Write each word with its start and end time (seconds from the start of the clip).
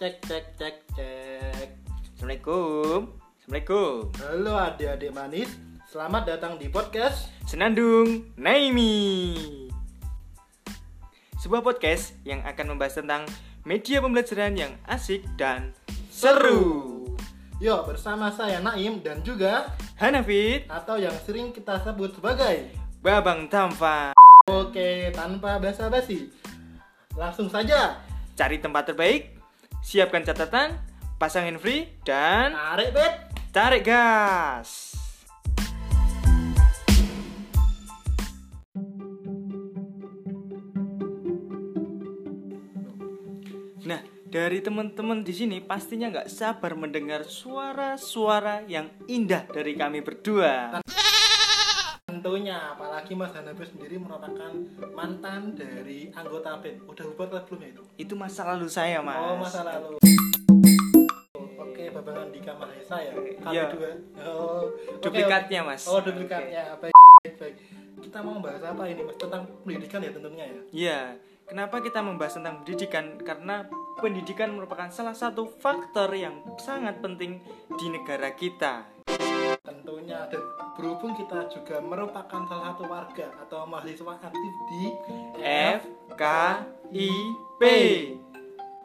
cek 0.00 0.16
cek 0.24 0.44
cek 0.56 0.76
cek. 0.96 1.68
Assalamualaikum. 2.16 3.12
Assalamualaikum. 3.36 4.08
Halo 4.16 4.56
adik-adik 4.56 5.12
manis, 5.12 5.52
selamat 5.92 6.24
datang 6.24 6.56
di 6.56 6.72
podcast. 6.72 7.28
Senandung 7.44 8.32
Naimi. 8.40 9.36
Sebuah 11.36 11.60
podcast 11.60 12.16
yang 12.24 12.40
akan 12.48 12.72
membahas 12.72 12.96
tentang 12.96 13.28
media 13.68 14.00
pembelajaran 14.00 14.56
yang 14.56 14.72
asik 14.88 15.20
dan 15.36 15.76
seru. 16.08 17.04
Yo 17.60 17.84
bersama 17.84 18.32
saya 18.32 18.56
Naim 18.64 19.04
dan 19.04 19.20
juga 19.20 19.76
Hanafid, 20.00 20.64
atau 20.72 20.96
yang 20.96 21.12
sering 21.28 21.52
kita 21.52 21.76
sebut 21.84 22.16
sebagai. 22.16 22.72
Babang 23.04 23.52
Tamfa. 23.52 24.16
Oke, 24.48 25.12
tanpa 25.12 25.60
basa-basi, 25.60 26.32
langsung 27.12 27.52
saja 27.52 28.00
Cari 28.40 28.56
tempat 28.56 28.88
terbaik, 28.88 29.39
siapkan 29.80 30.22
catatan, 30.24 30.76
pasangin 31.16 31.56
free, 31.56 31.88
dan 32.04 32.52
tarik 32.52 32.90
bet. 32.92 33.14
tarik 33.50 33.82
gas. 33.82 34.94
Nah, 43.80 44.00
dari 44.28 44.62
teman-teman 44.62 45.26
di 45.26 45.34
sini 45.34 45.58
pastinya 45.58 46.12
nggak 46.12 46.30
sabar 46.30 46.78
mendengar 46.78 47.26
suara-suara 47.26 48.62
yang 48.68 48.86
indah 49.10 49.48
dari 49.50 49.74
kami 49.74 50.04
berdua. 50.04 50.84
Tentunya, 52.20 52.76
apalagi 52.76 53.16
Mas 53.16 53.32
Hanafi 53.32 53.64
sendiri 53.64 53.96
merupakan 53.96 54.52
mantan 54.92 55.56
dari 55.56 56.12
anggota 56.12 56.60
band. 56.60 56.84
Udah 56.84 57.04
bubar 57.16 57.32
atau 57.32 57.48
belum 57.48 57.64
ya 57.64 57.68
itu? 57.72 57.82
Itu 57.96 58.12
masa 58.12 58.44
lalu 58.44 58.68
saya, 58.68 59.00
Mas. 59.00 59.16
Oh 59.16 59.40
masa 59.40 59.64
lalu. 59.64 59.96
Oke, 61.56 61.88
Babangan 61.88 62.28
Dika 62.28 62.52
Mahesa 62.60 63.00
ya. 63.00 63.16
Kali 63.16 63.56
Iya. 63.56 63.72
dua. 63.72 63.90
Oh, 64.20 64.68
Duplikatnya. 65.00 65.64
Mas. 65.64 65.88
Oh, 65.88 66.04
duplikatnya. 66.04 66.76
Baik, 66.76 66.92
baik, 67.24 67.34
baik. 67.40 67.54
Kita 68.04 68.20
mau 68.20 68.36
membahas 68.36 68.68
apa 68.68 68.84
ini, 68.84 69.00
Mas? 69.00 69.16
Tentang 69.16 69.48
pendidikan 69.64 70.04
ya 70.04 70.10
tentunya 70.12 70.44
ya. 70.44 70.60
Iya, 70.76 71.00
kenapa 71.48 71.80
kita 71.80 72.04
membahas 72.04 72.36
tentang 72.36 72.60
pendidikan? 72.60 73.16
Karena 73.16 73.64
pendidikan 73.96 74.52
merupakan 74.52 74.92
salah 74.92 75.16
satu 75.16 75.48
faktor 75.56 76.12
yang 76.12 76.36
sangat 76.60 77.00
penting 77.00 77.40
di 77.80 77.86
negara 77.88 78.28
kita. 78.36 78.84
Tentunya 79.70 80.26
dan 80.26 80.42
berhubung 80.74 81.14
kita 81.14 81.46
juga 81.46 81.78
merupakan 81.78 82.42
salah 82.50 82.74
satu 82.74 82.90
warga 82.90 83.30
atau 83.46 83.62
mahasiswa 83.70 84.18
aktif 84.18 84.54
di 84.66 84.90
FKIP. 85.78 87.62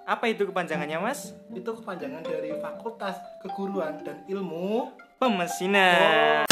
Apa 0.05 0.29
itu 0.29 0.45
kepanjangannya, 0.45 1.01
Mas? 1.01 1.33
itu 1.49 1.65
kepanjangan 1.65 2.21
dari 2.21 2.53
Fakultas 2.61 3.17
Keguruan 3.41 3.97
dan 4.05 4.21
Ilmu. 4.29 4.93
Pemesinan. 5.17 6.45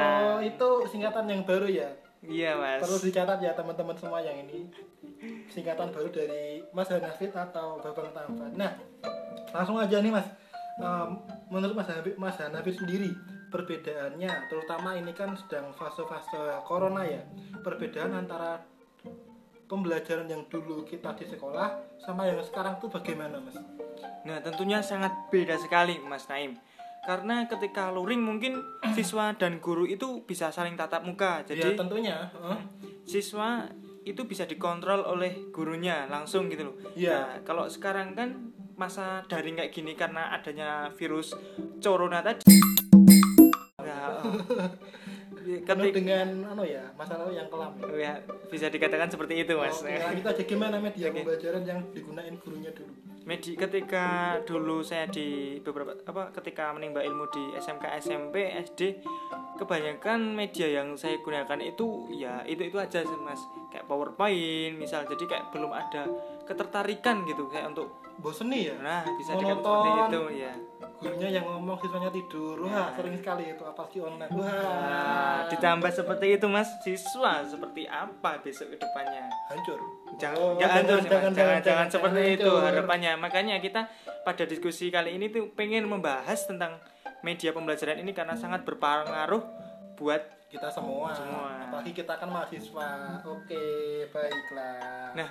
Oh, 0.00 0.40
itu 0.40 0.68
singkatan 0.88 1.28
yang 1.28 1.44
baru 1.44 1.68
ya. 1.68 1.92
Iya, 2.24 2.56
Mas. 2.56 2.80
Perlu 2.80 2.96
dicatat 2.96 3.44
ya 3.44 3.52
teman-teman 3.52 3.92
semua 4.00 4.24
yang 4.24 4.40
ini 4.40 4.72
singkatan 5.52 5.92
baru 5.92 6.08
dari 6.08 6.64
Mas 6.72 6.88
Hanafid 6.88 7.36
atau 7.36 7.76
Babang 7.76 8.08
Tampan. 8.16 8.56
Nah, 8.56 8.72
langsung 9.52 9.76
aja 9.76 10.00
nih 10.00 10.16
Mas. 10.16 10.24
Em, 10.80 11.20
menurut 11.50 11.74
Mas 11.74 11.88
Hanafid, 11.88 12.14
Mas 12.18 12.38
Hanafid 12.38 12.74
sendiri 12.78 13.10
perbedaannya, 13.48 14.50
terutama 14.50 14.98
ini 14.98 15.14
kan 15.14 15.32
sedang 15.38 15.70
fase-fase 15.74 16.62
corona 16.66 17.06
ya. 17.06 17.22
Perbedaan 17.62 18.14
antara 18.14 18.60
pembelajaran 19.66 20.30
yang 20.30 20.46
dulu 20.46 20.86
kita 20.86 21.14
di 21.18 21.26
sekolah 21.26 21.98
sama 21.98 22.26
yang 22.26 22.38
sekarang 22.42 22.78
tuh 22.78 22.90
bagaimana 22.90 23.38
Mas? 23.42 23.58
Nah, 24.26 24.38
tentunya 24.42 24.82
sangat 24.82 25.14
beda 25.30 25.58
sekali, 25.58 25.98
Mas 26.02 26.26
Naim. 26.26 26.58
Karena 27.06 27.46
ketika 27.46 27.94
luring 27.94 28.18
mungkin 28.18 28.58
siswa 28.98 29.30
dan 29.38 29.62
guru 29.62 29.86
itu 29.86 30.26
bisa 30.26 30.50
saling 30.50 30.74
tatap 30.74 31.06
muka. 31.06 31.46
ya 31.46 31.54
Jadi 31.54 31.78
tentunya. 31.78 32.26
eh, 32.34 32.58
siswa 33.06 33.70
itu 34.06 34.22
bisa 34.22 34.46
dikontrol 34.46 35.02
oleh 35.02 35.50
gurunya 35.50 36.06
langsung 36.06 36.46
gitu 36.46 36.70
loh. 36.70 36.76
Iya. 36.94 37.18
Nah, 37.18 37.34
kalau 37.42 37.66
sekarang 37.66 38.14
kan 38.14 38.54
masa 38.78 39.26
daring 39.26 39.58
kayak 39.58 39.74
gini 39.74 39.98
karena 39.98 40.30
adanya 40.30 40.94
virus 40.94 41.34
corona 41.82 42.22
tadi. 42.22 42.46
Nah, 45.46 45.78
dengan 45.94 46.42
anu 46.42 46.66
ya 46.66 46.90
masalah 46.98 47.30
yang 47.30 47.46
kelam 47.46 47.78
ya. 47.78 47.86
ya, 47.94 48.12
bisa 48.50 48.66
dikatakan 48.66 49.06
seperti 49.06 49.46
itu, 49.46 49.54
Mas. 49.54 49.78
Oke, 49.78 49.94
lanjut 49.94 50.26
aja 50.26 50.42
gimana 50.42 50.82
media 50.82 51.06
Oke. 51.06 51.22
pembelajaran 51.22 51.62
yang 51.62 51.78
digunain 51.94 52.34
gurunya 52.42 52.70
dulu? 52.74 52.90
Medi 53.26 53.58
ketika 53.58 54.38
dulu 54.46 54.86
saya 54.86 55.10
di 55.10 55.58
beberapa 55.58 55.98
apa 56.06 56.30
ketika 56.30 56.70
menimba 56.70 57.02
ilmu 57.02 57.26
di 57.34 57.42
SMK 57.58 57.98
SMP 57.98 58.54
SD 58.54 59.02
kebanyakan 59.58 60.38
media 60.38 60.70
yang 60.70 60.94
saya 60.94 61.18
gunakan 61.18 61.58
itu 61.58 62.06
ya 62.14 62.46
itu 62.46 62.70
itu 62.70 62.78
aja 62.78 63.02
sih, 63.02 63.18
mas. 63.26 63.42
Kayak 63.74 63.90
PowerPoint 63.90 64.78
misal. 64.78 65.02
Jadi 65.10 65.26
kayak 65.26 65.50
belum 65.50 65.74
ada 65.74 66.06
ketertarikan 66.46 67.26
gitu 67.26 67.50
kayak 67.50 67.74
untuk 67.74 67.90
Bosen 68.16 68.48
nih 68.48 68.72
ya? 68.72 68.76
nah 68.80 69.04
bisa 69.20 69.36
dikatakan 69.36 69.60
seperti 69.60 69.90
itu 70.08 70.22
ya 70.40 70.52
gurunya 70.96 71.28
yang 71.28 71.44
ngomong 71.44 71.76
siswanya 71.76 72.08
tidur. 72.08 72.56
Wah 72.64 72.88
sering 72.96 73.16
sekali 73.16 73.52
itu 73.52 73.62
apalagi 73.62 73.98
online. 74.00 74.32
Wah 74.32 74.48
nah, 74.48 75.38
ditambah 75.52 75.90
seperti 75.92 76.26
itu 76.40 76.46
mas. 76.48 76.68
Siswa 76.80 77.44
seperti 77.44 77.84
apa 77.84 78.40
besok 78.40 78.72
ke 78.72 78.80
depannya? 78.80 79.28
Hancur. 79.52 79.80
Jangan 80.16 80.36
Oh, 80.40 80.56
jangan, 80.56 80.76
hancur 80.82 80.98
sih, 80.98 81.10
Mas. 81.12 81.32
jangan, 81.36 81.60
jangan, 81.60 81.86
seperti 81.92 82.20
jangan 82.20 82.36
itu 82.40 82.50
hancur. 82.50 82.66
harapannya. 82.66 83.12
Makanya 83.20 83.54
kita 83.60 83.80
pada 84.24 84.44
diskusi 84.44 84.88
kali 84.88 85.14
ini 85.14 85.28
tuh 85.28 85.52
pengen 85.52 85.84
membahas 85.84 86.48
tentang 86.48 86.80
media 87.20 87.52
pembelajaran 87.52 88.00
ini 88.00 88.10
karena 88.10 88.32
sangat 88.34 88.64
berpengaruh 88.64 89.42
buat 89.96 90.22
kita 90.46 90.70
semua, 90.70 91.10
Semua. 91.10 91.66
apalagi 91.66 91.90
kita 91.90 92.16
kan 92.16 92.30
mahasiswa. 92.30 93.20
Oke 93.26 93.64
baiklah. 94.08 95.12
Nah 95.12 95.28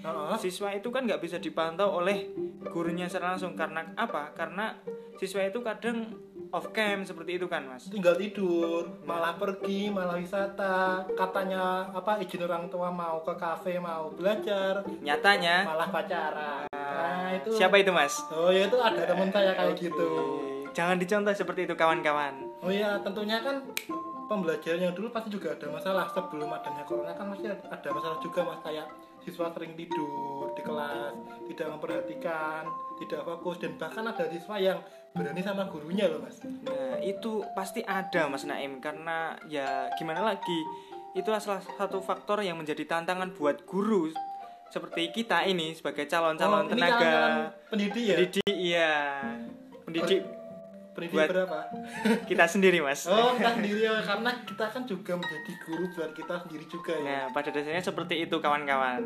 di 0.00 0.08
Heeh. 0.08 0.36
siswa 0.40 0.72
itu 0.72 0.88
kan 0.88 1.04
nggak 1.04 1.20
bisa 1.20 1.36
dipantau 1.36 2.00
oleh 2.00 2.32
gurunya 2.64 3.04
secara 3.04 3.36
langsung. 3.36 3.52
Karena 3.52 3.84
apa? 3.94 4.32
Karena 4.32 4.72
siswa 5.20 5.44
itu 5.44 5.60
kadang 5.60 6.16
off 6.50 6.72
cam 6.74 7.04
seperti 7.04 7.36
itu 7.36 7.46
kan 7.46 7.68
mas? 7.68 7.86
Tinggal 7.92 8.16
tidur 8.16 8.88
malah 9.04 9.36
pergi 9.36 9.92
malah 9.92 10.16
wisata. 10.16 11.04
Katanya 11.12 11.92
apa 11.92 12.16
izin 12.24 12.48
orang 12.48 12.72
tua 12.72 12.88
mau 12.88 13.20
ke 13.20 13.36
kafe 13.36 13.76
mau 13.76 14.08
belajar. 14.16 14.82
Nyatanya. 15.04 15.68
Malah 15.68 15.88
pacaran. 15.92 16.64
Nah 16.72 17.36
itu 17.36 17.52
siapa 17.54 17.76
itu 17.76 17.92
mas? 17.92 18.16
Oh 18.32 18.48
ya 18.48 18.66
itu 18.66 18.78
ada 18.80 19.04
teman 19.04 19.28
saya 19.28 19.52
kayak 19.52 19.76
gitu. 19.78 20.10
Jangan 20.70 20.96
dicontoh 20.96 21.34
seperti 21.34 21.66
itu 21.66 21.74
kawan-kawan. 21.74 22.46
Oh 22.62 22.70
iya, 22.70 22.94
tentunya 23.02 23.42
kan 23.42 23.58
pembelajaran 24.30 24.86
yang 24.86 24.94
dulu 24.94 25.10
pasti 25.10 25.26
juga 25.26 25.50
ada 25.50 25.66
masalah. 25.66 26.06
Sebelum 26.14 26.46
adanya 26.46 26.86
corona 26.86 27.10
kan 27.10 27.26
masih 27.26 27.50
ada 27.50 27.88
masalah 27.90 28.18
juga 28.22 28.46
mas. 28.46 28.62
Kayak 28.62 28.86
siswa 29.30 29.54
sering 29.54 29.78
tidur 29.78 30.50
di 30.58 30.62
kelas, 30.66 31.14
tidak 31.46 31.78
memperhatikan, 31.78 32.66
tidak 32.98 33.22
fokus 33.22 33.62
dan 33.62 33.78
bahkan 33.78 34.02
ada 34.02 34.26
siswa 34.26 34.58
yang 34.58 34.82
berani 35.14 35.38
sama 35.38 35.70
gurunya 35.70 36.10
loh 36.10 36.18
mas. 36.18 36.42
Nah, 36.42 36.98
itu 36.98 37.46
pasti 37.54 37.86
ada 37.86 38.26
Mas 38.26 38.42
Naim 38.42 38.82
karena 38.82 39.38
ya 39.46 39.86
gimana 39.94 40.34
lagi? 40.34 40.60
Itu 41.14 41.30
salah 41.38 41.62
satu 41.62 42.02
faktor 42.02 42.42
yang 42.42 42.58
menjadi 42.58 42.86
tantangan 42.86 43.34
buat 43.34 43.62
guru 43.66 44.10
seperti 44.70 45.10
kita 45.10 45.42
ini 45.50 45.74
sebagai 45.74 46.06
calon-calon 46.06 46.66
Oh, 46.66 46.70
ini 46.70 46.78
tenaga 46.78 47.10
pendidik 47.66 48.04
ya? 48.06 48.16
pendidik 48.18 48.54
iya. 48.54 48.94
Pendidik 49.82 50.39
Pendidik 50.90 51.14
buat- 51.16 51.30
berapa? 51.30 51.58
kita 52.30 52.44
sendiri, 52.50 52.78
Mas. 52.82 53.06
Oh 53.06 53.34
kita 53.38 53.50
sendiri 53.56 53.80
ya, 53.86 53.94
karena 54.02 54.30
kita 54.42 54.66
kan 54.68 54.82
juga 54.84 55.12
menjadi 55.14 55.52
guru 55.64 55.84
buat 55.94 56.10
kita 56.12 56.34
sendiri 56.46 56.64
juga 56.66 56.94
ya. 56.98 57.06
Nah, 57.06 57.24
pada 57.30 57.48
dasarnya 57.54 57.82
seperti 57.82 58.14
itu 58.26 58.36
kawan-kawan. 58.38 59.00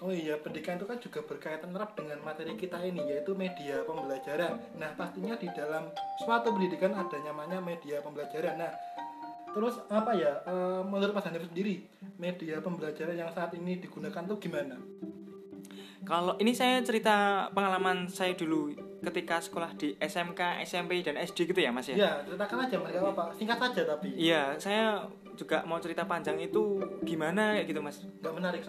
Oh 0.00 0.08
iya, 0.08 0.32
pendidikan 0.40 0.80
itu 0.80 0.88
kan 0.88 0.96
juga 0.96 1.20
berkaitan 1.28 1.76
erat 1.76 1.92
dengan 1.92 2.24
materi 2.24 2.56
kita 2.56 2.80
ini 2.80 3.04
yaitu 3.04 3.36
media 3.36 3.84
pembelajaran. 3.84 4.56
Nah, 4.80 4.96
pastinya 4.96 5.36
di 5.36 5.44
dalam 5.52 5.92
suatu 6.24 6.56
pendidikan 6.56 6.96
ada 6.96 7.20
namanya 7.20 7.60
media 7.60 8.00
pembelajaran. 8.00 8.56
Nah, 8.56 8.72
terus 9.52 9.76
apa 9.92 10.16
ya? 10.16 10.40
eh, 10.40 10.80
menurut 10.88 11.12
Mas 11.12 11.28
Hanif 11.28 11.44
sendiri, 11.52 11.84
media 12.16 12.64
pembelajaran 12.64 13.12
yang 13.12 13.28
saat 13.28 13.52
ini 13.52 13.76
digunakan 13.76 14.24
tuh 14.24 14.40
gimana? 14.40 14.80
Kalau 16.00 16.32
ini 16.40 16.56
saya 16.56 16.80
cerita 16.80 17.46
pengalaman 17.52 18.08
saya 18.08 18.32
dulu 18.32 18.72
ketika 19.00 19.40
sekolah 19.40 19.72
di 19.80 19.96
SMK, 19.96 20.60
SMP 20.68 21.00
dan 21.00 21.16
SD 21.16 21.48
gitu 21.48 21.60
ya, 21.64 21.72
Mas 21.72 21.88
ya? 21.88 21.96
Ya, 21.96 22.12
ceritakan 22.28 22.68
aja 22.68 22.76
Mas, 22.76 22.92
gak 22.92 23.00
apa-apa. 23.00 23.24
Singkat 23.32 23.58
saja 23.58 23.82
tapi. 23.96 24.08
Iya, 24.12 24.42
saya 24.60 25.08
juga 25.34 25.64
mau 25.64 25.80
cerita 25.80 26.04
panjang 26.04 26.36
itu 26.36 26.84
gimana 27.00 27.56
kayak 27.56 27.66
gitu, 27.72 27.80
Mas. 27.80 28.04
Gak 28.20 28.34
menarik. 28.36 28.60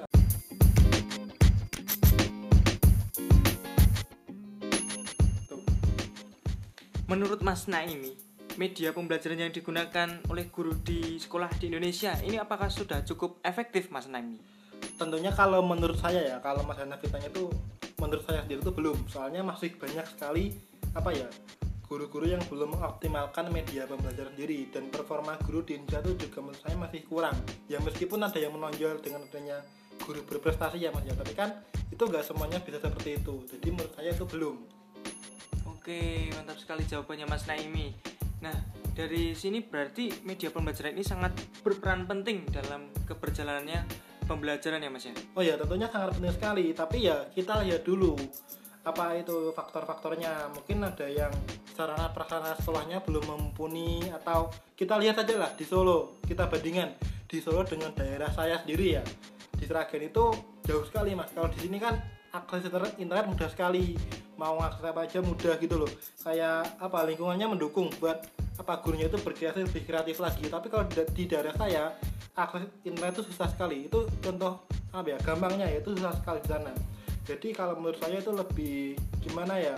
Tuh. 5.52 5.62
Menurut 7.12 7.44
Mas 7.44 7.68
Naimi, 7.68 8.16
media 8.56 8.96
pembelajaran 8.96 9.36
yang 9.36 9.52
digunakan 9.52 10.10
oleh 10.32 10.48
guru 10.48 10.80
di 10.80 11.20
sekolah 11.20 11.52
di 11.60 11.68
Indonesia 11.68 12.16
ini 12.24 12.40
apakah 12.40 12.72
sudah 12.72 13.04
cukup 13.04 13.44
efektif 13.44 13.92
Mas 13.92 14.08
Naimi? 14.08 14.40
tentunya 14.98 15.34
kalau 15.34 15.66
menurut 15.66 15.98
saya 15.98 16.22
ya 16.22 16.38
kalau 16.42 16.62
Mas 16.66 16.78
Hana 16.78 16.98
fitanya 16.98 17.30
itu 17.30 17.50
menurut 18.02 18.26
saya 18.26 18.42
sendiri 18.42 18.66
itu 18.66 18.74
belum. 18.74 18.98
Soalnya 19.06 19.46
masih 19.46 19.78
banyak 19.78 20.06
sekali 20.10 20.58
apa 20.98 21.14
ya 21.14 21.30
guru-guru 21.86 22.24
yang 22.24 22.42
belum 22.50 22.74
mengoptimalkan 22.80 23.54
media 23.54 23.86
pembelajaran 23.86 24.34
sendiri. 24.34 24.74
Dan 24.74 24.90
performa 24.90 25.38
guru 25.46 25.62
di 25.62 25.78
Indonesia 25.78 26.02
itu 26.10 26.26
juga 26.26 26.40
menurut 26.42 26.62
saya 26.66 26.76
masih 26.82 27.02
kurang. 27.06 27.38
Ya 27.70 27.78
meskipun 27.78 28.18
ada 28.26 28.40
yang 28.42 28.58
menonjol 28.58 28.98
dengan 29.06 29.22
adanya 29.30 29.62
guru 30.02 30.26
berprestasi 30.26 30.82
ya 30.82 30.90
mas 30.90 31.06
ya. 31.06 31.14
Tapi 31.14 31.34
kan 31.38 31.54
itu 31.94 32.02
nggak 32.02 32.26
semuanya 32.26 32.58
bisa 32.66 32.82
seperti 32.82 33.22
itu. 33.22 33.46
Jadi 33.46 33.68
menurut 33.70 33.94
saya 33.94 34.10
itu 34.10 34.26
belum. 34.26 34.58
Oke, 35.70 36.30
mantap 36.38 36.58
sekali 36.62 36.86
jawabannya 36.86 37.26
Mas 37.26 37.50
Naimi. 37.50 37.90
Nah, 38.46 38.54
dari 38.94 39.34
sini 39.34 39.66
berarti 39.66 40.26
media 40.26 40.54
pembelajaran 40.54 40.94
ini 40.94 41.06
sangat 41.06 41.34
berperan 41.66 42.06
penting 42.06 42.46
dalam 42.54 42.90
keberjalanannya 43.10 44.11
pembelajaran 44.32 44.80
ya 44.80 44.88
Mas 44.88 45.04
ya. 45.04 45.14
Oh 45.36 45.44
ya 45.44 45.60
tentunya 45.60 45.92
sangat 45.92 46.16
penting 46.16 46.32
sekali. 46.32 46.66
Tapi 46.72 46.98
ya 47.12 47.28
kita 47.36 47.68
lihat 47.68 47.84
dulu 47.84 48.16
apa 48.88 49.20
itu 49.20 49.52
faktor-faktornya. 49.52 50.56
Mungkin 50.56 50.88
ada 50.88 51.08
yang 51.12 51.32
sarana 51.76 52.08
prasarana 52.16 52.56
sekolahnya 52.56 53.04
belum 53.04 53.28
mumpuni 53.28 54.08
atau 54.24 54.48
kita 54.80 54.96
lihat 54.96 55.20
saja 55.20 55.36
lah 55.36 55.52
di 55.52 55.68
Solo. 55.68 56.24
Kita 56.24 56.48
bandingkan 56.48 56.96
di 57.28 57.38
Solo 57.44 57.68
dengan 57.68 57.92
daerah 57.92 58.32
saya 58.32 58.64
sendiri 58.64 58.96
ya. 58.96 59.04
Di 59.52 59.68
Seragen 59.68 60.02
itu 60.02 60.26
jauh 60.66 60.86
sekali 60.88 61.14
mas. 61.14 61.30
Kalau 61.36 61.52
di 61.52 61.60
sini 61.62 61.78
kan 61.78 62.00
akses 62.32 62.72
internet, 62.72 62.96
internet 62.98 63.26
mudah 63.28 63.50
sekali. 63.52 64.00
Mau 64.40 64.58
akses 64.58 64.82
apa 64.82 65.06
aja 65.06 65.22
mudah 65.22 65.54
gitu 65.62 65.76
loh. 65.78 65.92
Kayak 66.24 66.80
apa 66.82 67.06
lingkungannya 67.06 67.46
mendukung 67.52 67.94
buat 68.02 68.26
apa 68.60 68.84
gurunya 68.84 69.08
itu 69.08 69.18
berkreasi 69.22 69.64
lebih 69.64 69.84
kreatif 69.88 70.18
lagi. 70.20 70.44
Tapi 70.48 70.68
kalau 70.68 70.86
di, 70.90 71.00
di 71.16 71.24
daerah 71.30 71.56
saya 71.56 71.96
akses 72.36 72.68
internet 72.84 73.20
itu 73.20 73.24
susah 73.32 73.48
sekali. 73.52 73.88
Itu 73.88 74.08
contoh 74.20 74.66
apa 74.92 75.08
ya 75.08 75.18
gampangnya 75.24 75.68
ya 75.72 75.80
itu 75.80 75.96
susah 75.96 76.14
sekali 76.20 76.40
di 76.44 76.50
sana. 76.52 76.74
Jadi 77.24 77.48
kalau 77.56 77.78
menurut 77.78 78.00
saya 78.02 78.18
itu 78.20 78.32
lebih 78.34 78.98
gimana 79.22 79.56
ya 79.62 79.78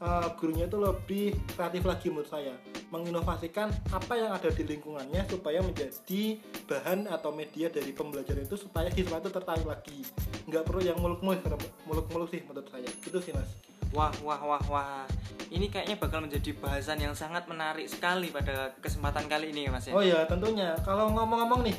eh, 0.00 0.26
gurunya 0.40 0.66
itu 0.66 0.78
lebih 0.80 1.36
kreatif 1.54 1.82
lagi 1.84 2.06
menurut 2.10 2.30
saya. 2.30 2.54
Menginovasikan 2.88 3.68
apa 3.92 4.16
yang 4.16 4.32
ada 4.32 4.48
di 4.48 4.64
lingkungannya 4.64 5.28
supaya 5.28 5.60
menjadi 5.60 6.40
bahan 6.64 7.04
atau 7.12 7.30
media 7.36 7.68
dari 7.68 7.92
pembelajaran 7.92 8.48
itu 8.48 8.56
supaya 8.56 8.88
siswa 8.88 9.20
itu 9.20 9.28
tertarik 9.28 9.68
lagi. 9.68 10.00
Nggak 10.48 10.64
perlu 10.64 10.80
yang 10.80 10.96
muluk-muluk 10.96 11.60
muluk-muluk 11.84 12.28
sih 12.32 12.40
menurut 12.48 12.66
saya. 12.72 12.88
Itu 13.04 13.20
sih 13.20 13.36
mas 13.36 13.67
Wah, 13.96 14.12
wah, 14.20 14.40
wah, 14.44 14.62
wah. 14.68 15.04
Ini 15.48 15.72
kayaknya 15.72 15.96
bakal 15.96 16.20
menjadi 16.20 16.52
bahasan 16.60 17.00
yang 17.00 17.16
sangat 17.16 17.48
menarik 17.48 17.88
sekali 17.88 18.28
pada 18.28 18.76
kesempatan 18.84 19.24
kali 19.26 19.48
ini 19.48 19.64
ya 19.64 19.70
Mas 19.72 19.88
ya. 19.88 19.96
oh 19.96 20.04
ya 20.04 20.28
tentunya 20.28 20.76
kalau 20.84 21.08
ngomong-ngomong 21.08 21.64
nih 21.64 21.76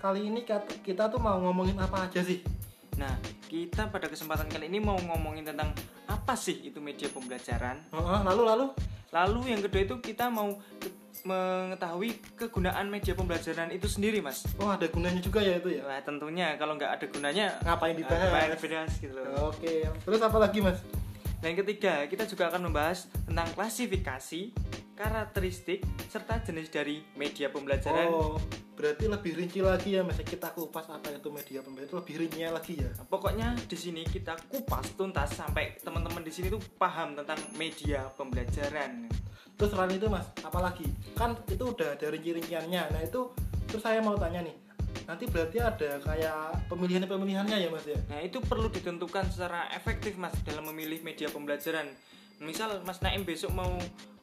kali 0.00 0.32
ini 0.32 0.40
kita 0.80 1.12
tuh 1.12 1.20
mau 1.20 1.36
ngomongin 1.36 1.76
apa 1.76 2.08
aja 2.08 2.24
sih 2.24 2.40
Nah, 3.00 3.16
kita 3.48 3.88
pada 3.88 4.12
kesempatan 4.12 4.44
kali 4.52 4.68
ini 4.68 4.76
mau 4.76 4.96
ngomongin 5.00 5.48
tentang 5.48 5.72
apa 6.04 6.36
sih 6.36 6.68
itu 6.68 6.84
media 6.84 7.08
pembelajaran. 7.08 7.80
Lalu 7.96 8.42
lalu 8.44 8.66
Lalu 9.10 9.50
yang 9.50 9.60
kedua 9.66 9.82
itu 9.82 9.96
kita 9.98 10.30
mau 10.30 10.54
mengetahui 11.26 12.16
kegunaan 12.38 12.86
media 12.88 13.12
pembelajaran 13.12 13.68
itu 13.74 13.84
sendiri, 13.90 14.24
Mas. 14.24 14.46
oh 14.56 14.72
ada 14.72 14.88
gunanya 14.88 15.20
juga 15.20 15.44
ya 15.44 15.60
itu 15.60 15.76
ya 15.76 15.84
Wah, 15.84 16.00
tentunya 16.00 16.56
kalau 16.56 16.80
nggak 16.80 16.96
ada 16.96 17.06
gunanya 17.12 17.46
ngapain 17.60 17.92
eh, 17.92 17.98
dibahas 18.00 18.24
ngapain 18.24 18.56
dibahas 18.56 18.92
gitu 18.96 19.12
loh. 19.20 19.52
oke 19.52 19.74
terus 20.00 20.20
apa 20.24 20.38
lagi 20.40 20.64
mas 20.64 20.80
Dan 21.40 21.56
yang 21.56 21.60
ketiga, 21.64 22.04
kita 22.04 22.28
juga 22.28 22.52
akan 22.52 22.68
membahas 22.68 23.08
tentang 23.24 23.48
klasifikasi, 23.56 24.52
karakteristik, 24.92 25.80
serta 26.12 26.44
jenis 26.44 26.68
dari 26.68 27.00
media 27.16 27.48
pembelajaran. 27.48 28.12
Oh, 28.12 28.36
berarti 28.76 29.08
lebih 29.08 29.32
rinci 29.40 29.64
lagi 29.64 29.96
ya, 29.96 30.04
mas. 30.04 30.20
Kita 30.20 30.52
kupas 30.52 30.92
apa 30.92 31.08
itu 31.08 31.32
media 31.32 31.64
pembelajaran 31.64 32.04
lebih 32.04 32.14
rinci 32.20 32.44
lagi 32.44 32.74
ya. 32.84 32.92
Pokoknya 33.08 33.56
di 33.56 33.72
sini 33.72 34.04
kita 34.04 34.36
kupas 34.52 34.92
tuntas 35.00 35.32
sampai 35.32 35.80
teman-teman 35.80 36.20
di 36.20 36.28
sini 36.28 36.52
tuh 36.52 36.60
paham 36.76 37.16
tentang 37.16 37.40
media 37.56 38.04
pembelajaran. 38.20 39.08
Terus 39.56 39.72
selain 39.72 39.96
itu, 39.96 40.12
mas, 40.12 40.28
apalagi? 40.44 40.84
Kan 41.16 41.40
itu 41.48 41.64
udah 41.72 41.96
ada 41.96 42.06
rinci-rinciannya. 42.12 42.92
Nah 42.92 43.00
itu, 43.00 43.32
terus 43.64 43.80
saya 43.80 44.04
mau 44.04 44.12
tanya 44.20 44.44
nih. 44.44 44.69
Nanti 45.10 45.26
berarti 45.26 45.58
ada 45.58 45.90
kayak 45.98 46.70
pemilihan-pemilihannya 46.70 47.56
ya, 47.58 47.68
mas 47.68 47.82
ya? 47.82 47.98
Nah, 48.06 48.22
itu 48.22 48.38
perlu 48.38 48.70
ditentukan 48.70 49.26
secara 49.26 49.66
efektif 49.74 50.14
Mas 50.14 50.34
dalam 50.46 50.66
memilih 50.70 51.02
media 51.02 51.26
pembelajaran. 51.26 51.90
Misal 52.38 52.78
Mas 52.86 53.02
Naim 53.02 53.26
besok 53.26 53.50
mau 53.52 53.74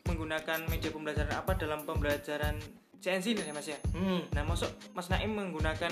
menggunakan 0.07 0.63
media 0.71 0.89
pembelajaran 0.89 1.33
apa 1.35 1.59
dalam 1.59 1.83
pembelajaran 1.83 2.55
CNC 3.03 3.35
nih 3.35 3.45
ya 3.51 3.53
Mas 3.53 3.67
ya. 3.67 3.79
Hmm. 3.91 4.23
Nah, 4.31 4.47
masuk 4.47 4.71
Mas 4.95 5.11
Naim 5.11 5.35
menggunakan 5.35 5.91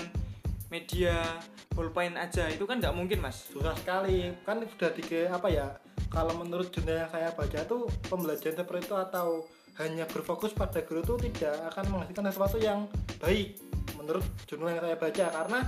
media 0.66 1.22
pulpen 1.70 2.18
aja 2.18 2.50
itu 2.50 2.64
kan 2.64 2.80
nggak 2.80 2.96
mungkin 2.96 3.20
Mas. 3.20 3.52
Susah 3.52 3.76
sekali. 3.76 4.32
Kan 4.48 4.64
sudah 4.64 4.90
tiga 4.96 5.28
apa 5.28 5.52
ya? 5.52 5.76
Kalau 6.08 6.32
menurut 6.40 6.72
jurnal 6.72 7.04
yang 7.04 7.10
saya 7.12 7.28
baca 7.36 7.60
tuh 7.68 7.84
pembelajaran 8.08 8.56
seperti 8.56 8.88
itu 8.88 8.96
atau 8.96 9.44
hanya 9.76 10.08
berfokus 10.08 10.56
pada 10.56 10.80
guru 10.80 11.04
itu 11.04 11.14
tidak 11.28 11.68
akan 11.68 11.84
menghasilkan 11.92 12.24
sesuatu 12.32 12.56
yang 12.56 12.88
baik 13.20 13.60
menurut 13.94 14.26
jurnal 14.50 14.74
yang 14.74 14.82
saya 14.82 14.96
baca 14.98 15.26
karena 15.30 15.60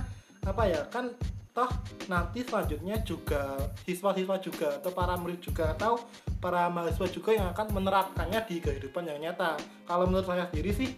apa 0.43 0.63
ya 0.67 0.81
kan 0.91 1.05
toh 1.49 1.69
nanti 2.07 2.45
selanjutnya 2.45 3.01
juga 3.03 3.57
siswa-siswa 3.83 4.37
juga 4.39 4.67
atau 4.79 4.91
para 4.93 5.17
murid 5.17 5.41
juga 5.41 5.75
atau 5.75 5.99
para 6.39 6.69
mahasiswa 6.71 7.09
juga 7.11 7.35
yang 7.35 7.51
akan 7.51 7.75
menerapkannya 7.75 8.39
di 8.47 8.63
kehidupan 8.63 9.09
yang 9.09 9.19
nyata. 9.19 9.59
Kalau 9.83 10.07
menurut 10.07 10.23
saya 10.23 10.47
sendiri 10.47 10.71
sih 10.71 10.89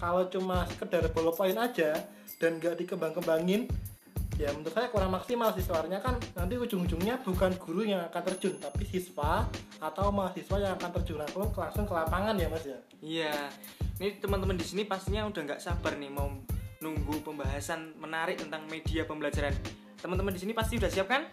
kalau 0.00 0.24
cuma 0.32 0.64
sekedar 0.72 1.04
poin 1.12 1.56
aja 1.58 2.00
dan 2.40 2.56
nggak 2.56 2.80
dikembang-kembangin 2.80 3.68
ya 4.36 4.52
menurut 4.52 4.72
saya 4.72 4.88
kurang 4.88 5.12
maksimal 5.12 5.52
sih. 5.52 5.64
Soalnya 5.66 6.00
kan 6.00 6.16
nanti 6.32 6.56
ujung-ujungnya 6.56 7.20
bukan 7.20 7.52
guru 7.60 7.84
yang 7.84 8.00
akan 8.08 8.22
terjun 8.32 8.56
tapi 8.56 8.88
siswa 8.88 9.44
atau 9.82 10.08
mahasiswa 10.08 10.56
yang 10.56 10.72
akan 10.80 10.90
terjun 10.96 11.20
langsung 11.20 11.52
langsung 11.52 11.84
ke 11.84 11.92
lapangan 11.92 12.40
ya 12.40 12.48
mas 12.48 12.64
ya? 12.64 12.78
Iya. 13.04 13.36
Ini 14.00 14.20
teman-teman 14.20 14.56
di 14.56 14.64
sini 14.64 14.88
pastinya 14.88 15.28
udah 15.28 15.40
nggak 15.44 15.60
sabar 15.60 15.96
nih 15.96 16.08
mau 16.08 16.28
nunggu 16.86 17.26
pembahasan 17.26 17.98
menarik 17.98 18.38
tentang 18.38 18.62
media 18.70 19.02
pembelajaran. 19.02 19.50
Teman-teman 19.98 20.30
di 20.30 20.40
sini 20.46 20.54
pasti 20.54 20.78
udah 20.78 20.90
siap 20.90 21.10
kan? 21.10 21.26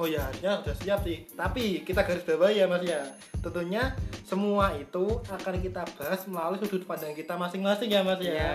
oh 0.00 0.08
ya 0.08 0.24
harusnya 0.24 0.64
sudah 0.64 0.76
siap 0.80 1.00
sih 1.04 1.28
tapi 1.36 1.84
kita 1.84 2.00
garis 2.00 2.24
bawahi 2.24 2.64
ya 2.64 2.64
mas 2.64 2.80
ya 2.80 3.04
tentunya 3.44 3.92
semua 4.24 4.72
itu 4.72 5.20
akan 5.28 5.60
kita 5.60 5.84
bahas 6.00 6.24
melalui 6.24 6.56
sudut 6.64 6.88
pandang 6.88 7.12
kita 7.12 7.36
masing-masing 7.36 7.92
ya 7.92 8.00
mas 8.00 8.16
ya 8.24 8.32
Iya. 8.32 8.52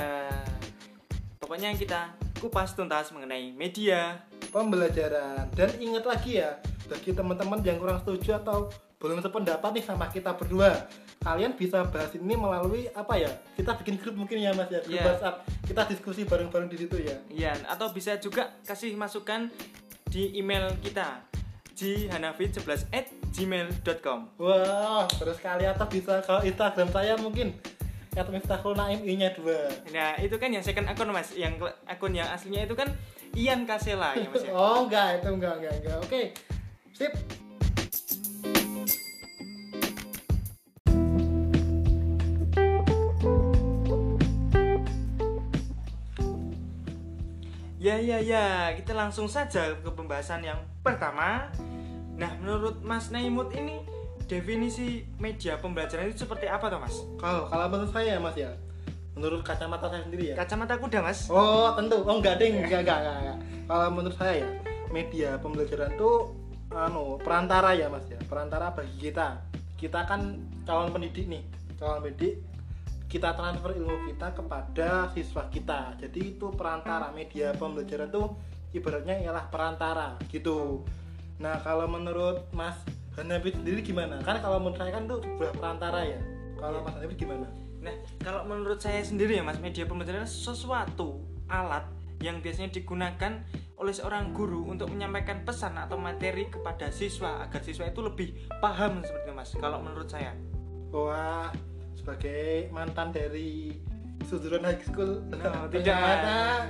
Pokoknya 1.37 1.77
kita 1.77 2.09
kupas 2.41 2.73
tuntas 2.73 3.13
mengenai 3.13 3.53
media 3.53 4.17
pembelajaran 4.49 5.45
dan 5.53 5.69
ingat 5.77 6.01
lagi 6.09 6.41
ya 6.41 6.57
bagi 6.89 7.13
teman-teman 7.13 7.61
yang 7.61 7.77
kurang 7.77 8.01
setuju 8.01 8.41
atau 8.41 8.73
belum 8.95 9.19
sependapat 9.19 9.69
nih 9.75 9.83
sama 9.83 10.07
kita 10.07 10.33
berdua. 10.33 10.87
Kalian 11.19 11.53
bisa 11.53 11.81
bahas 11.85 12.13
ini 12.13 12.33
melalui 12.33 12.85
apa 12.91 13.17
ya 13.17 13.29
kita 13.53 13.73
bikin 13.81 13.97
grup 13.97 14.15
mungkin 14.15 14.37
ya 14.37 14.53
mas 14.53 14.69
ya. 14.69 14.79
Grup 14.81 14.95
Iya. 14.95 15.03
WhatsApp. 15.05 15.35
Kita 15.65 15.81
diskusi 15.85 16.21
bareng-bareng 16.23 16.69
di 16.69 16.77
situ 16.77 16.95
ya. 17.01 17.15
Iya, 17.27 17.53
atau 17.65 17.89
bisa 17.89 18.15
juga 18.17 18.53
kasih 18.61 18.93
masukan 18.93 19.49
di 20.05 20.37
email 20.37 20.69
kita 20.79 21.25
jihanafit11 21.75 22.87
at 22.89 23.11
gmail.com 23.35 24.31
wah 24.39 25.03
terus 25.11 25.35
kali 25.43 25.67
atau 25.67 25.83
bisa 25.85 26.23
ke 26.23 26.47
Instagram 26.47 26.87
saya 26.87 27.19
mungkin 27.19 27.51
atau 28.15 28.31
Miftahul 28.31 28.79
Naim 28.79 29.03
I 29.03 29.19
nya 29.19 29.35
dua. 29.35 29.67
Nah, 29.91 30.15
itu 30.23 30.39
kan 30.39 30.47
yang 30.47 30.63
second 30.63 30.87
akun 30.87 31.11
mas. 31.11 31.35
Yang 31.35 31.67
akun 31.83 32.15
yang 32.15 32.31
aslinya 32.31 32.63
itu 32.63 32.71
kan 32.71 32.87
Ian 33.35 33.67
Kasela 33.67 34.15
ya 34.15 34.31
mas 34.31 34.39
ya? 34.39 34.55
Oh 34.55 34.87
enggak 34.87 35.19
itu 35.19 35.35
enggak 35.35 35.53
enggak 35.59 35.73
enggak. 35.83 35.97
Oke 35.99 36.21
sip 36.95 37.11
Ya, 47.85 48.01
ya, 48.01 48.17
ya 48.17 48.73
Kita 48.73 48.97
langsung 48.97 49.29
saja 49.29 49.77
ke 49.77 49.89
pembahasan 49.93 50.41
yang 50.41 50.57
pertama 50.81 51.53
Nah, 52.17 52.33
menurut 52.41 52.81
Mas 52.81 53.13
Naimut 53.13 53.53
ini 53.53 53.77
Definisi 54.25 55.05
media 55.21 55.53
pembelajaran 55.61 56.09
itu 56.09 56.25
seperti 56.25 56.49
apa 56.49 56.65
toh 56.65 56.81
mas? 56.81 56.97
kalau 57.21 57.45
kalau 57.45 57.69
menurut 57.69 57.93
saya 57.93 58.17
ya 58.17 58.19
mas 58.19 58.33
ya 58.33 58.49
menurut 59.13 59.45
kacamata 59.45 59.85
saya 59.85 60.01
sendiri 60.01 60.33
ya 60.33 60.35
Kacamata 60.41 60.81
kuda 60.81 61.05
mas? 61.05 61.29
Oh 61.29 61.69
tentu, 61.77 62.01
oh 62.01 62.17
enggak 62.17 62.41
ding, 62.41 62.57
enggak 62.57 62.81
enggak 62.89 63.05
enggak. 63.05 63.17
enggak. 63.21 63.37
Kalau 63.69 63.87
menurut 63.93 64.17
saya 64.17 64.33
ya, 64.41 64.49
media 64.89 65.29
pembelajaran 65.37 65.93
tuh 65.93 66.33
anu 66.73 67.21
perantara 67.21 67.77
ya 67.77 67.85
mas 67.85 68.09
ya, 68.09 68.17
perantara 68.25 68.73
bagi 68.73 68.97
kita. 68.97 69.45
Kita 69.77 70.09
kan 70.09 70.41
calon 70.65 70.89
pendidik 70.89 71.29
nih, 71.29 71.45
calon 71.77 72.01
pendidik 72.01 72.41
kita 73.05 73.38
transfer 73.38 73.77
ilmu 73.77 74.09
kita 74.09 74.33
kepada 74.33 75.09
siswa 75.13 75.45
kita. 75.50 75.97
Jadi 76.01 76.38
itu 76.38 76.50
perantara 76.53 77.13
media 77.13 77.53
pembelajaran 77.53 78.09
tuh 78.09 78.35
ibaratnya 78.74 79.21
ialah 79.24 79.47
perantara 79.50 80.17
gitu. 80.29 80.83
Nah 81.39 81.62
kalau 81.62 81.85
menurut 81.88 82.50
Mas 82.51 82.75
Hanabit 83.15 83.55
sendiri 83.55 83.79
gimana? 83.79 84.19
Kan 84.21 84.43
kalau 84.43 84.59
menurut 84.59 84.75
saya 84.75 84.91
kan 84.91 85.07
tuh 85.07 85.24
sebuah 85.24 85.55
perantara 85.55 86.03
ya. 86.03 86.19
Kalau 86.59 86.83
Mas 86.83 86.93
Hanabit 87.00 87.17
gimana? 87.19 87.47
Nah, 87.85 87.95
kalau 88.17 88.41
menurut 88.50 88.81
saya 88.81 89.05
sendiri 89.05 89.38
ya 89.38 89.45
Mas, 89.45 89.62
media 89.62 89.85
pembelajaran 89.85 90.25
sesuatu 90.25 91.21
alat 91.45 91.85
yang 92.17 92.41
biasanya 92.41 92.74
digunakan 92.74 93.45
oleh 93.75 93.93
seorang 93.93 94.31
guru 94.31 94.71
untuk 94.71 94.88
menyampaikan 94.88 95.43
pesan 95.43 95.75
atau 95.75 96.00
materi 96.00 96.47
kepada 96.47 96.88
siswa 96.89 97.43
agar 97.43 97.59
siswa 97.59 97.91
itu 97.91 98.00
lebih 98.00 98.29
paham 98.63 99.03
seperti 99.03 99.27
itu 99.27 99.33
mas 99.35 99.51
kalau 99.59 99.83
menurut 99.83 100.07
saya 100.07 100.31
Wah, 100.95 101.51
sebagai 102.05 102.69
mantan 102.69 103.09
dari 103.09 103.74
Suzuran 104.29 104.62
High 104.62 104.85
School, 104.85 105.25
No, 105.41 105.65
tidak. 105.74 106.69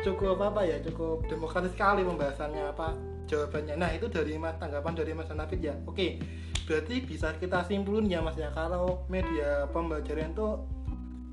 cukup 0.00 0.40
apa 0.40 0.64
ya, 0.64 0.80
cukup 0.80 1.28
demokratis 1.28 1.76
sekali 1.76 2.00
pembahasannya 2.02 2.72
apa 2.72 2.96
jawabannya. 3.28 3.76
Nah 3.76 3.92
itu 3.92 4.08
dari 4.08 4.40
mas 4.40 4.56
tanggapan 4.56 4.96
dari 4.96 5.12
Mas 5.12 5.28
Hanafid 5.28 5.60
ya. 5.60 5.76
Oke, 5.84 6.18
berarti 6.64 7.04
bisa 7.04 7.36
kita 7.36 7.68
simpulin 7.68 8.08
ya 8.08 8.24
Mas 8.24 8.34
ya 8.34 8.48
kalau 8.50 9.04
media 9.06 9.68
pembelajaran 9.70 10.32
itu 10.32 10.48